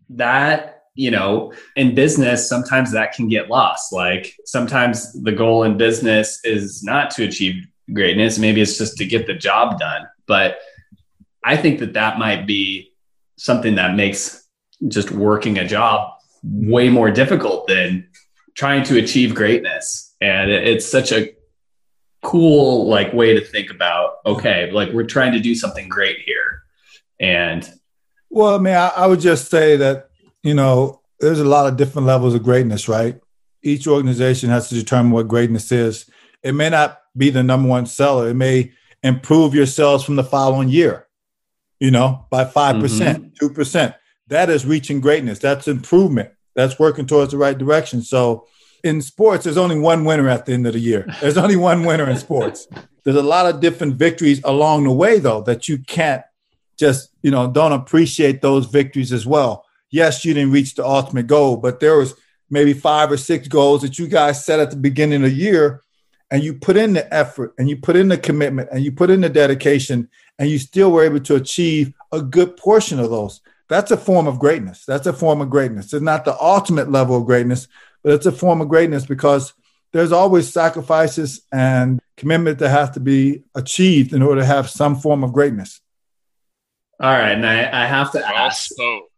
[0.10, 3.92] that you know, in business, sometimes that can get lost.
[3.92, 8.40] Like sometimes the goal in business is not to achieve greatness.
[8.40, 10.08] Maybe it's just to get the job done.
[10.26, 10.58] But
[11.44, 12.94] I think that that might be
[13.38, 14.48] something that makes
[14.88, 16.12] just working a job
[16.44, 18.08] way more difficult than
[18.56, 20.16] trying to achieve greatness.
[20.22, 21.35] And it's such a
[22.26, 26.64] cool like way to think about okay like we're trying to do something great here
[27.20, 27.72] and
[28.30, 30.10] well i mean I, I would just say that
[30.46, 33.20] you know, there's a lot of different levels of greatness, right?
[33.64, 36.08] Each organization has to determine what greatness is.
[36.44, 38.30] It may not be the number one seller.
[38.30, 41.08] It may improve your sales from the following year,
[41.80, 43.60] you know, by 5%, percent mm-hmm.
[43.60, 43.96] 2%.
[44.28, 45.40] That is reaching greatness.
[45.40, 46.30] That's improvement.
[46.54, 48.04] That's working towards the right direction.
[48.04, 48.46] So
[48.86, 51.06] in sports, there's only one winner at the end of the year.
[51.20, 52.68] There's only one winner in sports.
[53.04, 56.24] There's a lot of different victories along the way, though, that you can't
[56.78, 61.26] just, you know, don't appreciate those victories as well yes, you didn't reach the ultimate
[61.26, 62.16] goal, but there was
[62.50, 65.84] maybe five or six goals that you guys set at the beginning of the year
[66.30, 69.10] and you put in the effort and you put in the commitment and you put
[69.10, 73.40] in the dedication and you still were able to achieve a good portion of those.
[73.70, 74.86] That's a form of greatness.
[74.86, 75.94] That's a form of greatness.
[75.94, 77.70] It's not the ultimate level of greatness,
[78.06, 79.56] but it's a form of greatness because
[79.92, 84.96] there's always sacrifices and commitment that has to be achieved in order to have some
[84.96, 85.82] form of greatness.
[87.00, 87.32] All right.
[87.32, 88.70] And I, I have to ask.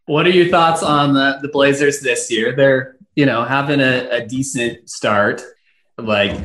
[0.06, 2.56] What are your thoughts on the, the Blazers this year?
[2.56, 5.44] They're, you know, having a, a decent start.
[5.98, 6.40] Like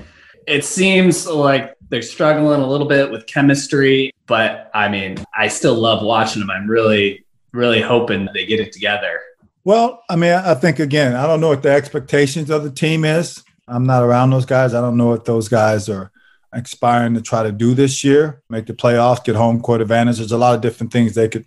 [0.48, 5.76] it seems like they're struggling a little bit with chemistry, but I mean, I still
[5.76, 6.50] love watching them.
[6.50, 9.20] I'm really, really hoping they get it together.
[9.64, 13.04] Well, I mean, I think again, I don't know what the expectations of the team
[13.04, 13.44] is.
[13.68, 14.74] I'm not around those guys.
[14.74, 16.10] I don't know what those guys are
[16.52, 20.18] aspiring to try to do this year, make the playoffs, get home court advantage.
[20.18, 21.46] There's a lot of different things they could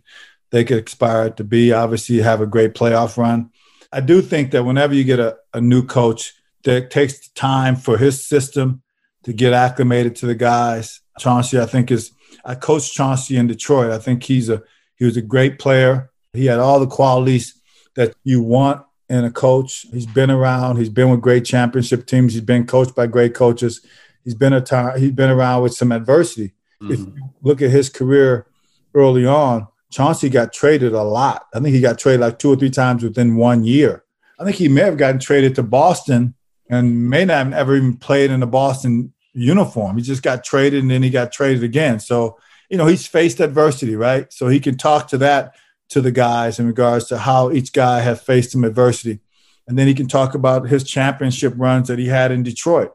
[0.51, 1.73] they could aspire to be.
[1.73, 3.51] Obviously, have a great playoff run.
[3.91, 7.97] I do think that whenever you get a, a new coach, that takes time for
[7.97, 8.81] his system
[9.23, 11.01] to get acclimated to the guys.
[11.19, 12.11] Chauncey, I think, is
[12.43, 13.91] I coached Chauncey in Detroit.
[13.91, 14.63] I think he's a
[14.95, 16.11] he was a great player.
[16.33, 17.61] He had all the qualities
[17.95, 19.85] that you want in a coach.
[19.91, 20.77] He's been around.
[20.77, 22.33] He's been with great championship teams.
[22.33, 23.85] He's been coached by great coaches.
[24.23, 24.99] He's been a time.
[24.99, 26.53] He's been around with some adversity.
[26.81, 26.93] Mm-hmm.
[26.93, 28.47] If you look at his career
[28.93, 31.45] early on, Chauncey got traded a lot.
[31.53, 34.03] I think he got traded like two or three times within one year.
[34.39, 36.33] I think he may have gotten traded to Boston
[36.69, 39.97] and may not have ever even played in a Boston uniform.
[39.97, 41.99] He just got traded and then he got traded again.
[41.99, 42.37] So,
[42.69, 44.31] you know, he's faced adversity, right?
[44.33, 45.53] So he can talk to that
[45.89, 49.19] to the guys in regards to how each guy has faced some adversity.
[49.67, 52.93] And then he can talk about his championship runs that he had in Detroit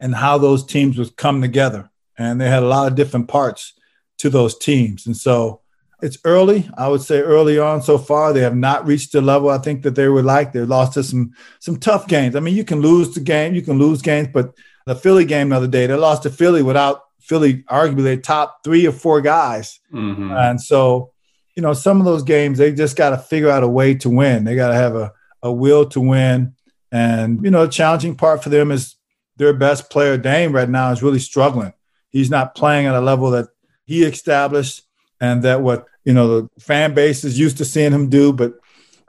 [0.00, 1.90] and how those teams would come together.
[2.18, 3.74] And they had a lot of different parts
[4.18, 5.06] to those teams.
[5.06, 5.60] And so
[6.02, 6.68] it's early.
[6.76, 9.82] I would say early on so far, they have not reached the level I think
[9.82, 10.52] that they would like.
[10.52, 12.36] They've lost to some some tough games.
[12.36, 14.54] I mean, you can lose the game, you can lose games, but
[14.86, 18.64] the Philly game the other day, they lost to Philly without Philly arguably their top
[18.64, 19.78] three or four guys.
[19.92, 20.32] Mm-hmm.
[20.32, 21.09] And so,
[21.60, 24.08] you know, some of those games they just got to figure out a way to
[24.08, 24.44] win.
[24.44, 26.54] They got to have a, a will to win.
[26.90, 28.96] And, you know, the challenging part for them is
[29.36, 31.74] their best player, Dame, right now is really struggling.
[32.08, 33.48] He's not playing at a level that
[33.84, 34.84] he established
[35.20, 38.32] and that what you know the fan base is used to seeing him do.
[38.32, 38.54] But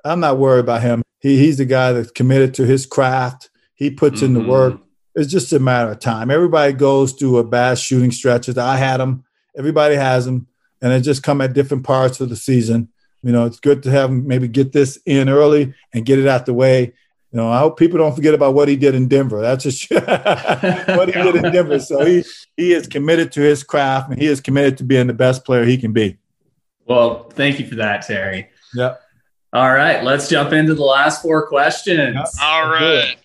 [0.04, 1.04] I'm not worried about him.
[1.22, 3.50] He, he's the guy that's committed to his craft.
[3.76, 4.26] He puts mm-hmm.
[4.26, 4.50] in the mm-hmm.
[4.50, 4.82] work.
[5.16, 6.30] It's just a matter of time.
[6.30, 8.58] Everybody goes through a bad shooting stretches.
[8.58, 9.24] I had them.
[9.58, 10.48] Everybody has them,
[10.82, 12.90] and they just come at different parts of the season.
[13.24, 16.28] You know, it's good to have him maybe get this in early and get it
[16.28, 16.94] out the way.
[17.32, 19.42] You know, I hope people don't forget about what he did in Denver.
[19.42, 21.80] That's just what he did in Denver.
[21.80, 22.24] So he
[22.58, 25.64] he is committed to his craft and he is committed to being the best player
[25.64, 26.18] he can be.
[26.86, 28.50] Well, thank you for that, Terry.
[28.74, 28.96] Yeah.
[29.54, 32.16] All right, let's jump into the last four questions.
[32.16, 32.28] Yep.
[32.42, 33.18] All right.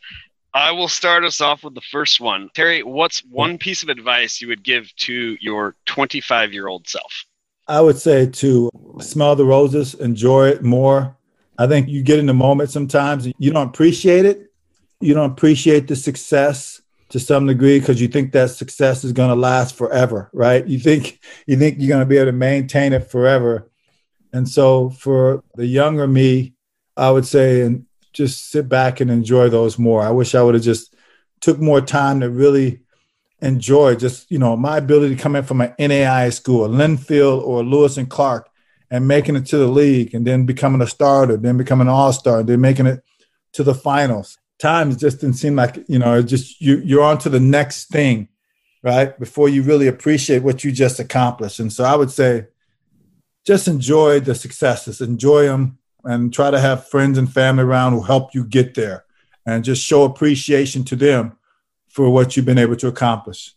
[0.52, 2.48] I will start us off with the first one.
[2.54, 7.24] Terry, what's one piece of advice you would give to your 25 year old self?
[7.68, 11.16] I would say to smell the roses, enjoy it more.
[11.58, 14.52] I think you get in the moment sometimes, you don't appreciate it.
[15.00, 19.28] You don't appreciate the success to some degree because you think that success is going
[19.28, 20.66] to last forever, right?
[20.66, 23.70] You think you think you're going to be able to maintain it forever.
[24.32, 26.54] And so for the younger me,
[26.96, 30.02] I would say and just sit back and enjoy those more.
[30.02, 30.94] I wish I would have just
[31.40, 32.80] took more time to really
[33.40, 37.62] enjoy just, you know, my ability to come in from an NAIA school, Linfield or
[37.62, 38.48] Lewis and Clark
[38.90, 42.42] and making it to the league and then becoming a starter, then becoming an all-star,
[42.42, 43.04] then making it
[43.52, 44.38] to the finals.
[44.58, 48.28] Times just didn't seem like you know just you you're on to the next thing
[48.86, 49.18] right?
[49.18, 51.58] Before you really appreciate what you just accomplished.
[51.58, 52.46] And so i would say
[53.44, 58.02] just enjoy the successes enjoy them and try to have friends and family around who
[58.02, 59.04] help you get there
[59.44, 61.36] and just show appreciation to them
[61.96, 63.54] for what you've been able to accomplish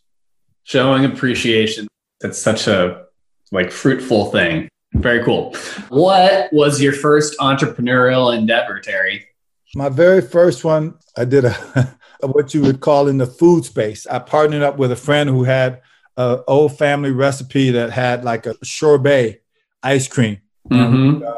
[0.64, 1.86] showing appreciation
[2.20, 3.04] that's such a
[3.52, 5.54] like fruitful thing very cool
[5.88, 9.26] what was your first entrepreneurial endeavor terry
[9.74, 14.06] my very first one, I did a what you would call in the food space.
[14.06, 15.82] I partnered up with a friend who had
[16.16, 19.42] an old family recipe that had like a sorbet
[19.82, 20.38] ice cream.
[20.70, 21.24] Mm-hmm.
[21.26, 21.34] uh,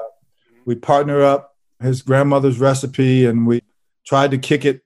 [0.64, 3.62] we partnered up his grandmother's recipe, and we
[4.06, 4.82] tried to kick it,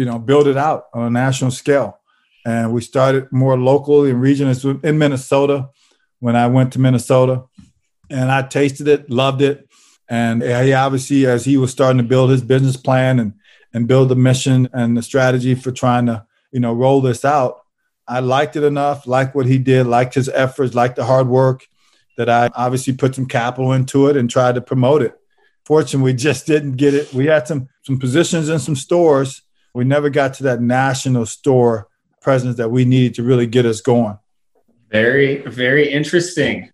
[0.00, 1.98] you know, build it out on a national scale.
[2.44, 5.68] And we started more locally and regional in Minnesota
[6.18, 7.44] when I went to Minnesota,
[8.10, 9.70] and I tasted it, loved it
[10.10, 13.34] and he obviously, as he was starting to build his business plan and
[13.72, 17.60] and build the mission and the strategy for trying to, you know, roll this out,
[18.08, 21.68] I liked it enough, liked what he did, liked his efforts, liked the hard work
[22.16, 25.14] that I obviously put some capital into it and tried to promote it.
[25.64, 27.14] Fortunately, we just didn't get it.
[27.14, 29.42] We had some some positions in some stores.
[29.74, 31.88] We never got to that national store
[32.20, 34.18] presence that we needed to really get us going.
[34.90, 36.70] Very, very interesting.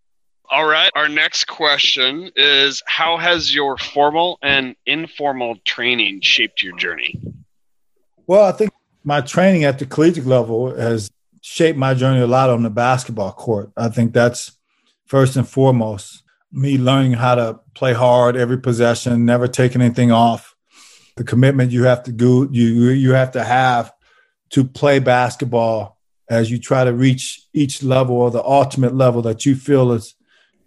[0.51, 0.91] All right.
[0.95, 7.21] Our next question is How has your formal and informal training shaped your journey?
[8.27, 8.73] Well, I think
[9.05, 11.11] my training at the collegiate level has
[11.43, 13.71] shaped my journey a lot on the basketball court.
[13.77, 14.57] I think that's
[15.07, 16.23] first and foremost
[16.53, 20.56] me learning how to play hard every possession, never taking anything off.
[21.17, 23.93] The commitment you have to do, you you have to have
[24.51, 25.99] to play basketball
[26.29, 30.15] as you try to reach each level or the ultimate level that you feel is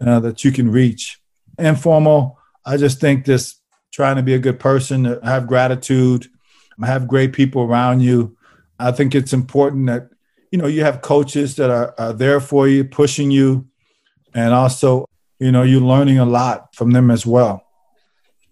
[0.01, 1.19] uh, that you can reach.
[1.57, 3.55] Informal, I just think this
[3.91, 6.27] trying to be a good person, have gratitude,
[6.83, 8.37] have great people around you.
[8.79, 10.09] I think it's important that
[10.51, 13.67] you know, you have coaches that are, are there for you, pushing you,
[14.33, 15.05] and also,
[15.39, 17.65] you know, you're learning a lot from them as well.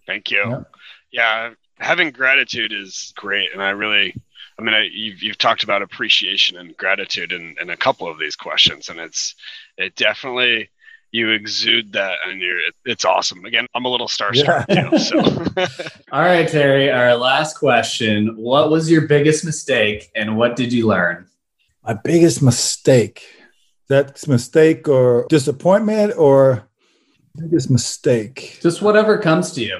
[0.06, 0.38] Thank you.
[0.38, 0.62] Yeah,
[1.10, 1.50] yeah
[1.80, 4.14] having gratitude is great, and I really,
[4.58, 8.18] I mean, I, you've you've talked about appreciation and gratitude in, in a couple of
[8.18, 9.34] these questions, and it's
[9.76, 10.70] it definitely
[11.10, 13.44] you exude that and you're it's awesome.
[13.44, 14.90] Again i'm a little starstruck yeah.
[14.90, 15.18] too so.
[16.12, 18.36] All right terry our last question.
[18.36, 21.26] What was your biggest mistake and what did you learn?
[21.84, 23.24] My biggest mistake?
[23.88, 26.68] That's mistake or disappointment or
[27.38, 28.58] biggest mistake?
[28.60, 29.78] Just whatever comes to you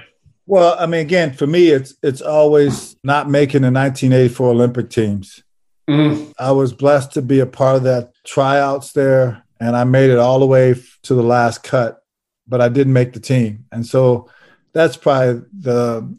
[0.49, 5.43] well i mean again for me it's it's always not making the 1984 olympic teams
[5.89, 6.33] mm.
[6.39, 10.19] i was blessed to be a part of that tryouts there and i made it
[10.19, 12.03] all the way to the last cut
[12.47, 14.29] but i didn't make the team and so
[14.73, 16.19] that's probably the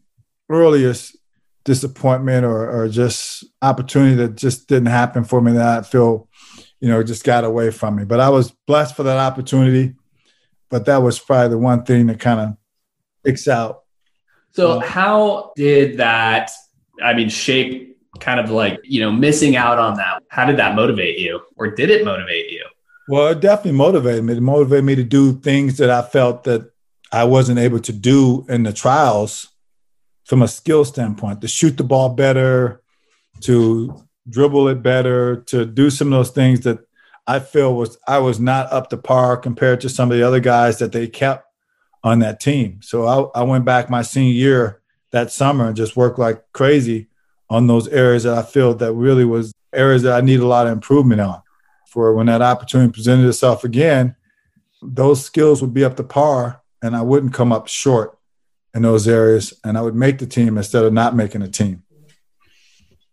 [0.50, 1.16] earliest
[1.64, 6.28] disappointment or, or just opportunity that just didn't happen for me that I feel,
[6.80, 8.06] you know, just got away from me.
[8.06, 9.94] But I was blessed for that opportunity.
[10.70, 12.58] But that was probably the one thing that kind of
[13.22, 13.84] sticks out.
[14.52, 16.52] So how did that,
[17.02, 20.24] I mean, shape kind of like, you know, missing out on that?
[20.30, 21.42] How did that motivate you?
[21.56, 22.66] Or did it motivate you?
[23.08, 24.34] Well, it definitely motivated me.
[24.34, 26.72] It motivated me to do things that I felt that
[27.12, 29.50] I wasn't able to do in the trials
[30.26, 32.82] from a skill standpoint to shoot the ball better,
[33.42, 36.80] to dribble it better, to do some of those things that
[37.26, 40.40] I feel was I was not up to par compared to some of the other
[40.40, 41.46] guys that they kept
[42.04, 42.82] on that team.
[42.82, 44.82] So I, I went back my senior year
[45.12, 47.08] that summer and just worked like crazy
[47.50, 50.68] on those areas that I feel that really was areas that I need a lot
[50.68, 51.42] of improvement on.
[51.88, 54.16] For when that opportunity presented itself again,
[54.82, 58.18] those skills would be up to par and I wouldn't come up short
[58.74, 61.84] in those areas, and I would make the team instead of not making a team.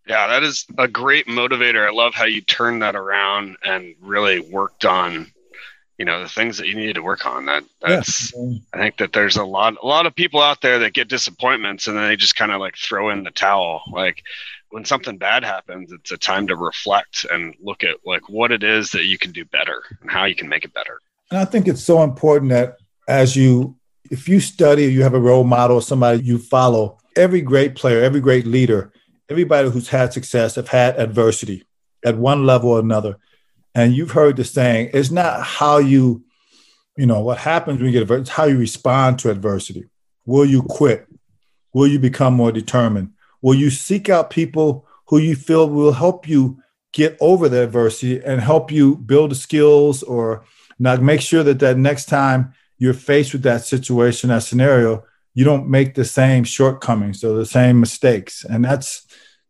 [0.07, 1.85] Yeah, that is a great motivator.
[1.85, 5.31] I love how you turned that around and really worked on,
[5.97, 7.45] you know, the things that you needed to work on.
[7.45, 8.57] That that's yeah.
[8.73, 11.87] I think that there's a lot a lot of people out there that get disappointments
[11.87, 13.81] and then they just kind of like throw in the towel.
[13.91, 14.23] Like
[14.69, 18.63] when something bad happens, it's a time to reflect and look at like what it
[18.63, 21.01] is that you can do better and how you can make it better.
[21.31, 22.77] And I think it's so important that
[23.07, 23.75] as you
[24.09, 28.21] if you study, you have a role model, somebody you follow, every great player, every
[28.21, 28.93] great leader,
[29.29, 31.65] everybody who's had success have had adversity
[32.05, 33.17] at one level or another.
[33.77, 36.23] And you've heard the saying, it's not how you,
[36.97, 39.85] you know, what happens when you get adversity, it's how you respond to adversity.
[40.25, 41.07] Will you quit?
[41.73, 43.11] Will you become more determined?
[43.39, 46.59] Will you seek out people who you feel will help you
[46.91, 50.43] get over the adversity and help you build the skills or
[50.79, 55.03] not make sure that that next time you're faced with that situation, that scenario,
[55.35, 58.43] you don't make the same shortcomings or the same mistakes.
[58.43, 59.05] And that's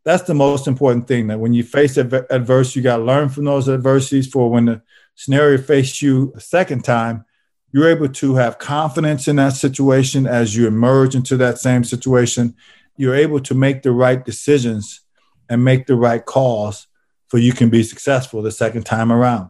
[0.07, 3.43] that's the most important thing that when you face adversity, you got to learn from
[3.43, 4.81] those adversities for when the
[5.15, 7.25] scenario faced you a second time,
[7.73, 12.55] you're able to have confidence in that situation as you emerge into that same situation.
[12.95, 15.01] You're able to make the right decisions
[15.49, 16.87] and make the right calls
[17.29, 19.49] so you can be successful the second time around.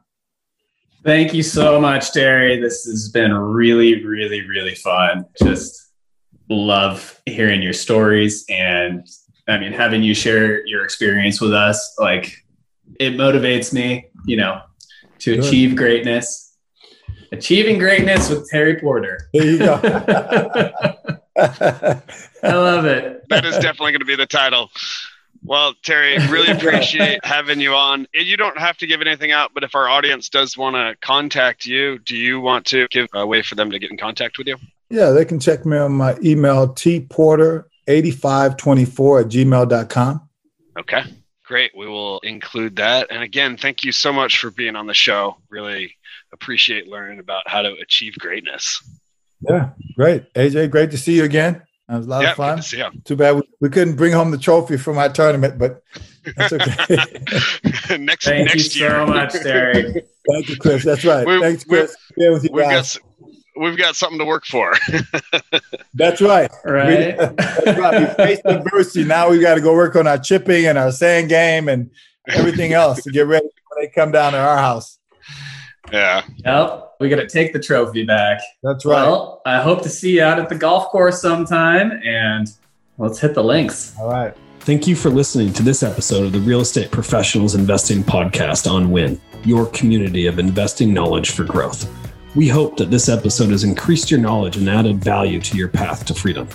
[1.03, 2.59] Thank you so much, Terry.
[2.59, 5.25] This has been really, really, really fun.
[5.39, 5.91] Just
[6.49, 9.07] love hearing your stories and
[9.47, 11.95] I mean having you share your experience with us.
[11.97, 12.45] Like
[12.99, 14.61] it motivates me, you know,
[15.19, 15.45] to Good.
[15.45, 16.55] achieve greatness.
[17.31, 19.29] Achieving greatness with Terry Porter.
[19.33, 19.73] There you go.
[21.37, 22.01] I
[22.43, 23.27] love it.
[23.29, 24.71] That is definitely going to be the title.
[25.43, 28.07] Well, Terry, really appreciate having you on.
[28.13, 31.65] You don't have to give anything out, but if our audience does want to contact
[31.65, 34.47] you, do you want to give a way for them to get in contact with
[34.47, 34.57] you?
[34.89, 36.73] Yeah, they can check me on my email,
[37.87, 40.29] tporter8524 at gmail.com.
[40.79, 41.03] Okay,
[41.43, 41.71] great.
[41.75, 43.07] We will include that.
[43.09, 45.37] And again, thank you so much for being on the show.
[45.49, 45.95] Really
[46.33, 48.81] appreciate learning about how to achieve greatness.
[49.41, 50.31] Yeah, great.
[50.33, 51.63] AJ, great to see you again.
[51.87, 52.59] That was a lot of fun.
[52.59, 55.83] To Too bad we, we, couldn't bring home the trophy from our tournament, but
[56.35, 56.75] that's okay.
[57.97, 58.91] next, Thank next you year.
[58.91, 59.93] so much, Terry.
[60.29, 60.83] Thank you, Chris.
[60.83, 61.25] That's right.
[61.25, 61.95] we Thanks, Chris.
[62.17, 62.97] we with you we've guys.
[62.97, 63.06] Got,
[63.57, 64.73] we've got something to work for.
[65.93, 66.51] that's right.
[66.63, 67.17] Right.
[67.17, 68.09] We, that's right.
[68.17, 69.03] We faced adversity.
[69.05, 71.89] Now we got to go work on our chipping and our sand game and
[72.29, 74.99] everything else to get ready when they come down to our house.
[75.91, 76.23] Yeah.
[76.45, 76.95] Yep.
[76.99, 78.39] We got to take the trophy back.
[78.63, 79.03] That's right.
[79.03, 82.51] Well, I hope to see you out at the golf course sometime and
[82.97, 83.95] let's hit the links.
[83.99, 84.35] All right.
[84.61, 88.91] Thank you for listening to this episode of the Real Estate Professionals Investing Podcast on
[88.91, 91.87] Win, your community of investing knowledge for growth.
[92.37, 96.05] We hope that this episode has increased your knowledge and added value to your path
[96.05, 96.47] to freedom.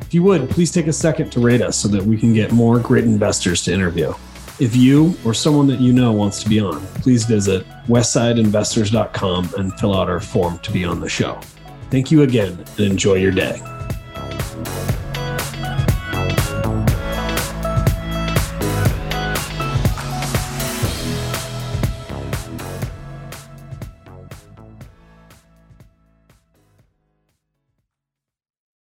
[0.00, 2.50] If you would, please take a second to rate us so that we can get
[2.50, 4.12] more great investors to interview.
[4.58, 9.72] If you or someone that you know wants to be on, please visit westsideinvestors.com and
[9.78, 11.38] fill out our form to be on the show.
[11.88, 13.62] Thank you again and enjoy your day.